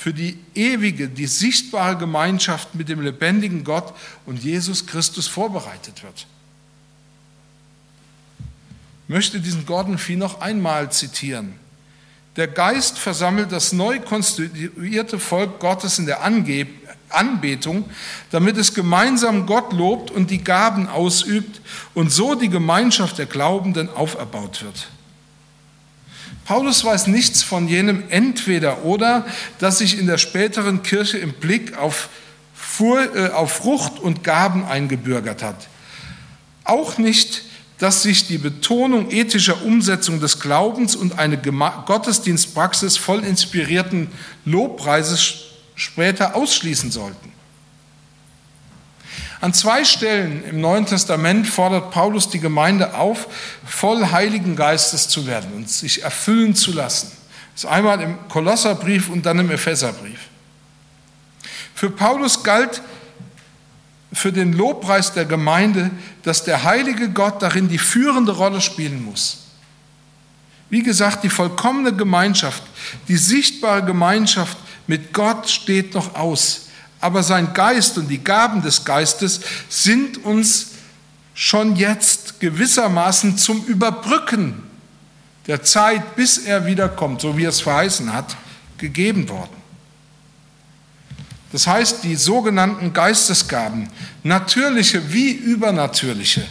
für 0.00 0.14
die 0.14 0.38
ewige, 0.54 1.10
die 1.10 1.26
sichtbare 1.26 1.94
Gemeinschaft 1.94 2.74
mit 2.74 2.88
dem 2.88 3.02
lebendigen 3.02 3.64
Gott 3.64 3.92
und 4.24 4.42
Jesus 4.42 4.86
Christus 4.86 5.28
vorbereitet 5.28 6.02
wird. 6.02 6.26
Ich 9.06 9.14
möchte 9.14 9.40
diesen 9.40 9.66
Gordon 9.66 9.98
Fee 9.98 10.16
noch 10.16 10.40
einmal 10.40 10.90
zitieren. 10.90 11.52
Der 12.36 12.48
Geist 12.48 12.98
versammelt 12.98 13.52
das 13.52 13.74
neu 13.74 14.00
konstituierte 14.00 15.18
Volk 15.18 15.60
Gottes 15.60 15.98
in 15.98 16.06
der 16.06 16.22
Anbetung, 16.22 17.84
damit 18.30 18.56
es 18.56 18.72
gemeinsam 18.72 19.44
Gott 19.44 19.74
lobt 19.74 20.10
und 20.10 20.30
die 20.30 20.42
Gaben 20.42 20.88
ausübt 20.88 21.60
und 21.92 22.10
so 22.10 22.34
die 22.34 22.48
Gemeinschaft 22.48 23.18
der 23.18 23.26
Glaubenden 23.26 23.90
auferbaut 23.90 24.62
wird. 24.62 24.88
Paulus 26.50 26.84
weiß 26.84 27.06
nichts 27.06 27.44
von 27.44 27.68
jenem 27.68 28.02
Entweder 28.08 28.84
oder, 28.84 29.24
das 29.60 29.78
sich 29.78 29.96
in 29.96 30.08
der 30.08 30.18
späteren 30.18 30.82
Kirche 30.82 31.16
im 31.16 31.32
Blick 31.32 31.78
auf, 31.78 32.08
äh, 32.80 33.28
auf 33.28 33.52
Frucht 33.52 34.00
und 34.00 34.24
Gaben 34.24 34.64
eingebürgert 34.64 35.44
hat. 35.44 35.68
Auch 36.64 36.98
nicht 36.98 37.44
dass 37.78 38.02
sich 38.02 38.26
die 38.26 38.36
Betonung 38.36 39.10
ethischer 39.10 39.62
Umsetzung 39.64 40.20
des 40.20 40.40
Glaubens 40.40 40.96
und 40.96 41.18
eine 41.18 41.38
Gottesdienstpraxis 41.38 42.96
voll 42.98 43.24
inspirierten 43.24 44.08
Lobpreises 44.44 45.34
später 45.76 46.34
ausschließen 46.34 46.90
sollten. 46.90 47.29
An 49.40 49.54
zwei 49.54 49.84
Stellen 49.84 50.44
im 50.44 50.60
Neuen 50.60 50.84
Testament 50.84 51.46
fordert 51.46 51.90
Paulus 51.90 52.28
die 52.28 52.40
Gemeinde 52.40 52.94
auf, 52.94 53.26
voll 53.64 54.10
Heiligen 54.10 54.54
Geistes 54.54 55.08
zu 55.08 55.26
werden 55.26 55.52
und 55.54 55.70
sich 55.70 56.02
erfüllen 56.02 56.54
zu 56.54 56.72
lassen. 56.72 57.10
Das 57.54 57.64
ist 57.64 57.70
einmal 57.70 58.00
im 58.02 58.16
Kolosserbrief 58.28 59.08
und 59.08 59.24
dann 59.24 59.38
im 59.38 59.50
Epheserbrief. 59.50 60.20
Für 61.74 61.90
Paulus 61.90 62.42
galt 62.42 62.82
für 64.12 64.32
den 64.32 64.52
Lobpreis 64.52 65.12
der 65.14 65.24
Gemeinde, 65.24 65.90
dass 66.22 66.44
der 66.44 66.64
heilige 66.64 67.08
Gott 67.10 67.40
darin 67.40 67.68
die 67.68 67.78
führende 67.78 68.32
Rolle 68.32 68.60
spielen 68.60 69.04
muss. 69.04 69.46
Wie 70.68 70.82
gesagt, 70.82 71.24
die 71.24 71.30
vollkommene 71.30 71.94
Gemeinschaft, 71.94 72.62
die 73.08 73.16
sichtbare 73.16 73.84
Gemeinschaft 73.84 74.58
mit 74.86 75.12
Gott 75.12 75.48
steht 75.48 75.94
noch 75.94 76.14
aus. 76.14 76.69
Aber 77.00 77.22
sein 77.22 77.52
Geist 77.54 77.96
und 77.98 78.08
die 78.08 78.22
Gaben 78.22 78.62
des 78.62 78.84
Geistes 78.84 79.40
sind 79.68 80.24
uns 80.24 80.72
schon 81.34 81.76
jetzt 81.76 82.40
gewissermaßen 82.40 83.38
zum 83.38 83.64
Überbrücken 83.64 84.62
der 85.46 85.62
Zeit, 85.62 86.16
bis 86.16 86.38
er 86.38 86.66
wiederkommt, 86.66 87.22
so 87.22 87.36
wie 87.36 87.44
er 87.44 87.48
es 87.48 87.62
verheißen 87.62 88.12
hat, 88.12 88.36
gegeben 88.76 89.28
worden. 89.28 89.60
Das 91.52 91.66
heißt, 91.66 92.04
die 92.04 92.14
sogenannten 92.14 92.92
Geistesgaben, 92.92 93.88
natürliche 94.22 95.12
wie 95.12 95.32
übernatürliche, 95.32 96.46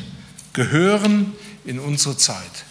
gehören 0.54 1.34
in 1.64 1.80
unsere 1.80 2.18
Zeit. 2.18 2.66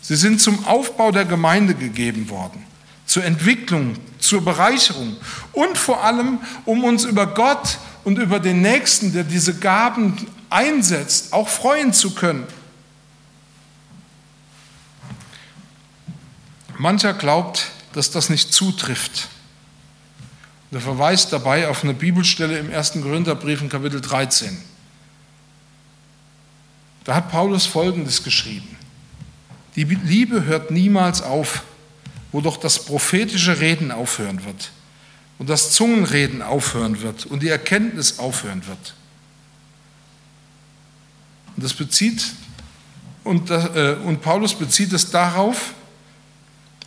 Sie 0.00 0.16
sind 0.16 0.40
zum 0.40 0.64
Aufbau 0.64 1.12
der 1.12 1.24
Gemeinde 1.24 1.74
gegeben 1.74 2.28
worden, 2.28 2.64
zur 3.10 3.24
Entwicklung, 3.24 3.96
zur 4.20 4.44
Bereicherung 4.44 5.16
und 5.50 5.76
vor 5.76 6.04
allem, 6.04 6.38
um 6.64 6.84
uns 6.84 7.02
über 7.02 7.26
Gott 7.26 7.78
und 8.04 8.20
über 8.20 8.38
den 8.38 8.62
Nächsten, 8.62 9.12
der 9.12 9.24
diese 9.24 9.58
Gaben 9.58 10.28
einsetzt, 10.48 11.32
auch 11.32 11.48
freuen 11.48 11.92
zu 11.92 12.14
können. 12.14 12.46
Mancher 16.78 17.12
glaubt, 17.12 17.72
dass 17.94 18.12
das 18.12 18.30
nicht 18.30 18.54
zutrifft. 18.54 19.26
Er 20.70 20.80
verweist 20.80 21.32
dabei 21.32 21.66
auf 21.66 21.82
eine 21.82 21.94
Bibelstelle 21.94 22.60
im 22.60 22.72
1. 22.72 22.92
Korintherbrief 23.02 23.60
in 23.60 23.68
Kapitel 23.68 24.00
13. 24.00 24.56
Da 27.02 27.16
hat 27.16 27.28
Paulus 27.28 27.66
Folgendes 27.66 28.22
geschrieben. 28.22 28.76
Die 29.74 29.82
Liebe 29.82 30.44
hört 30.44 30.70
niemals 30.70 31.22
auf, 31.22 31.64
wo 32.32 32.40
doch 32.40 32.56
das 32.56 32.84
prophetische 32.84 33.60
Reden 33.60 33.90
aufhören 33.90 34.44
wird 34.44 34.70
und 35.38 35.48
das 35.48 35.72
Zungenreden 35.72 36.42
aufhören 36.42 37.00
wird 37.00 37.26
und 37.26 37.42
die 37.42 37.48
Erkenntnis 37.48 38.18
aufhören 38.18 38.66
wird. 38.66 38.94
Und 41.56 41.64
das 41.64 41.74
bezieht, 41.74 42.24
und, 43.24 43.50
äh, 43.50 43.96
und 44.04 44.22
Paulus 44.22 44.54
bezieht 44.54 44.92
es 44.92 45.10
darauf, 45.10 45.74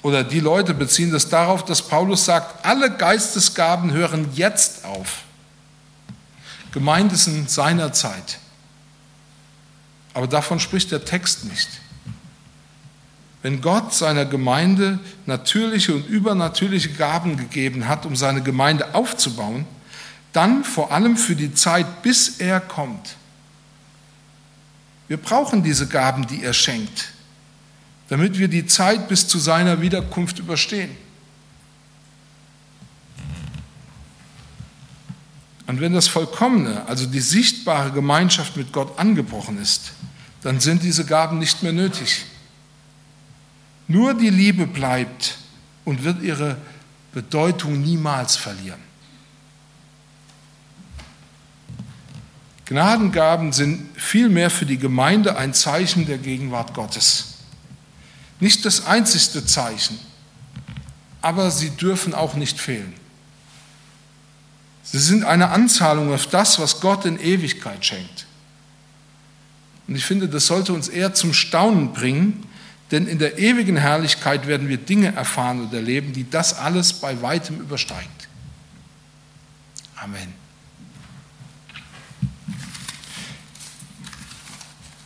oder 0.02 0.24
die 0.24 0.42
Leute 0.42 0.74
beziehen 0.74 1.12
das 1.12 1.30
darauf, 1.30 1.64
dass 1.64 1.82
Paulus 1.82 2.26
sagt, 2.26 2.66
alle 2.66 2.92
Geistesgaben 2.92 3.92
hören 3.92 4.30
jetzt 4.36 4.84
auf. 4.84 5.24
Gemeint 6.74 7.14
ist 7.14 7.28
in 7.28 7.48
seiner 7.48 7.94
Zeit. 7.94 8.40
Aber 10.14 10.28
davon 10.28 10.60
spricht 10.60 10.92
der 10.92 11.06
Text 11.06 11.46
nicht. 11.46 11.70
Wenn 13.44 13.62
Gott 13.62 13.94
seiner 13.94 14.26
Gemeinde 14.26 15.00
natürliche 15.28 15.94
und 15.94 16.08
übernatürliche 16.08 16.90
Gaben 16.90 17.38
gegeben 17.38 17.88
hat, 17.88 18.08
um 18.08 18.16
seine 18.16 18.42
Gemeinde 18.42 18.96
aufzubauen, 18.96 19.66
dann 20.32 20.64
vor 20.64 20.92
allem 20.92 21.16
für 21.18 21.36
die 21.36 21.54
Zeit, 21.54 22.02
bis 22.02 22.40
er 22.40 22.60
kommt. 22.60 23.18
Wir 25.08 25.18
brauchen 25.18 25.62
diese 25.62 25.88
Gaben, 25.88 26.26
die 26.26 26.44
er 26.44 26.54
schenkt 26.54 27.14
damit 28.14 28.38
wir 28.38 28.48
die 28.48 28.68
Zeit 28.68 29.08
bis 29.08 29.28
zu 29.28 29.40
seiner 29.40 29.82
Wiederkunft 29.82 30.38
überstehen. 30.38 30.92
Und 35.66 35.82
wenn 35.82 35.94
das 35.94 36.08
Vollkommene, 36.08 36.86
also 36.88 37.06
die 37.06 37.22
sichtbare 37.22 37.92
Gemeinschaft 37.92 38.58
mit 38.58 38.74
Gott 38.74 39.00
angebrochen 39.00 39.60
ist, 39.60 39.94
dann 40.42 40.60
sind 40.60 40.84
diese 40.84 41.06
Gaben 41.06 41.40
nicht 41.40 41.64
mehr 41.64 41.72
nötig. 41.72 42.26
Nur 43.94 44.16
die 44.16 44.32
Liebe 44.32 44.66
bleibt 44.66 45.38
und 45.86 46.04
wird 46.04 46.24
ihre 46.24 46.58
Bedeutung 47.14 47.80
niemals 47.80 48.36
verlieren. 48.36 48.80
Gnadengaben 52.66 53.54
sind 53.54 53.88
vielmehr 53.96 54.50
für 54.50 54.66
die 54.66 54.80
Gemeinde 54.80 55.38
ein 55.38 55.54
Zeichen 55.54 56.08
der 56.08 56.18
Gegenwart 56.18 56.74
Gottes. 56.74 57.36
Nicht 58.40 58.66
das 58.66 58.88
einzigste 58.88 59.46
Zeichen, 59.46 60.00
aber 61.22 61.52
sie 61.52 61.70
dürfen 61.70 62.16
auch 62.16 62.34
nicht 62.34 62.60
fehlen. 62.60 62.96
Sie 64.82 64.98
sind 64.98 65.24
eine 65.24 65.52
Anzahlung 65.52 66.12
auf 66.12 66.26
das, 66.26 66.58
was 66.58 66.82
Gott 66.82 67.06
in 67.06 67.20
Ewigkeit 67.20 67.86
schenkt. 67.86 68.26
Und 69.88 69.96
ich 69.96 70.04
finde, 70.04 70.28
das 70.28 70.48
sollte 70.48 70.74
uns 70.74 70.88
eher 70.88 71.14
zum 71.14 71.32
Staunen 71.32 71.94
bringen, 71.94 72.44
denn 72.94 73.08
in 73.08 73.18
der 73.18 73.40
ewigen 73.40 73.76
Herrlichkeit 73.76 74.46
werden 74.46 74.70
wir 74.70 74.78
Dinge 74.78 75.16
erfahren 75.16 75.62
und 75.62 75.74
erleben, 75.74 76.14
die 76.14 76.30
das 76.30 76.54
alles 76.54 76.94
bei 76.94 77.20
weitem 77.24 77.60
übersteigt. 77.60 78.30
Amen. 79.96 80.32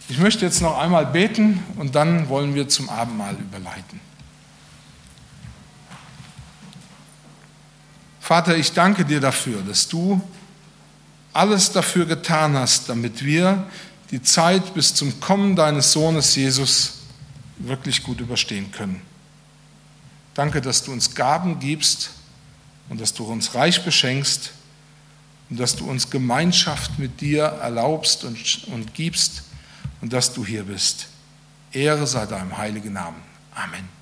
Ich 0.09 0.17
möchte 0.17 0.43
jetzt 0.43 0.61
noch 0.61 0.77
einmal 0.77 1.05
beten 1.05 1.63
und 1.77 1.95
dann 1.95 2.27
wollen 2.27 2.55
wir 2.55 2.67
zum 2.67 2.89
Abendmahl 2.89 3.35
überleiten. 3.35 4.01
Vater, 8.19 8.57
ich 8.57 8.73
danke 8.73 9.05
dir 9.05 9.21
dafür, 9.21 9.61
dass 9.61 9.87
du 9.87 10.21
alles 11.31 11.71
dafür 11.71 12.05
getan 12.05 12.57
hast, 12.57 12.89
damit 12.89 13.23
wir 13.23 13.65
die 14.11 14.21
Zeit 14.21 14.73
bis 14.73 14.93
zum 14.93 15.21
Kommen 15.21 15.55
deines 15.55 15.93
Sohnes 15.93 16.35
Jesus 16.35 16.96
wirklich 17.59 18.03
gut 18.03 18.19
überstehen 18.19 18.71
können. 18.71 19.01
Danke, 20.33 20.61
dass 20.61 20.83
du 20.83 20.91
uns 20.91 21.15
Gaben 21.15 21.59
gibst, 21.59 22.11
und 22.89 23.01
dass 23.01 23.13
du 23.13 23.25
uns 23.25 23.53
reich 23.55 23.83
beschenkst 23.83 24.51
und 25.49 25.59
dass 25.59 25.75
du 25.75 25.89
uns 25.89 26.09
Gemeinschaft 26.09 26.99
mit 26.99 27.21
dir 27.21 27.43
erlaubst 27.43 28.23
und, 28.23 28.67
und 28.67 28.93
gibst 28.93 29.43
und 30.01 30.13
dass 30.13 30.33
du 30.33 30.45
hier 30.45 30.63
bist. 30.63 31.07
Ehre 31.71 32.07
sei 32.07 32.25
deinem 32.25 32.57
heiligen 32.57 32.93
Namen. 32.93 33.21
Amen. 33.53 33.96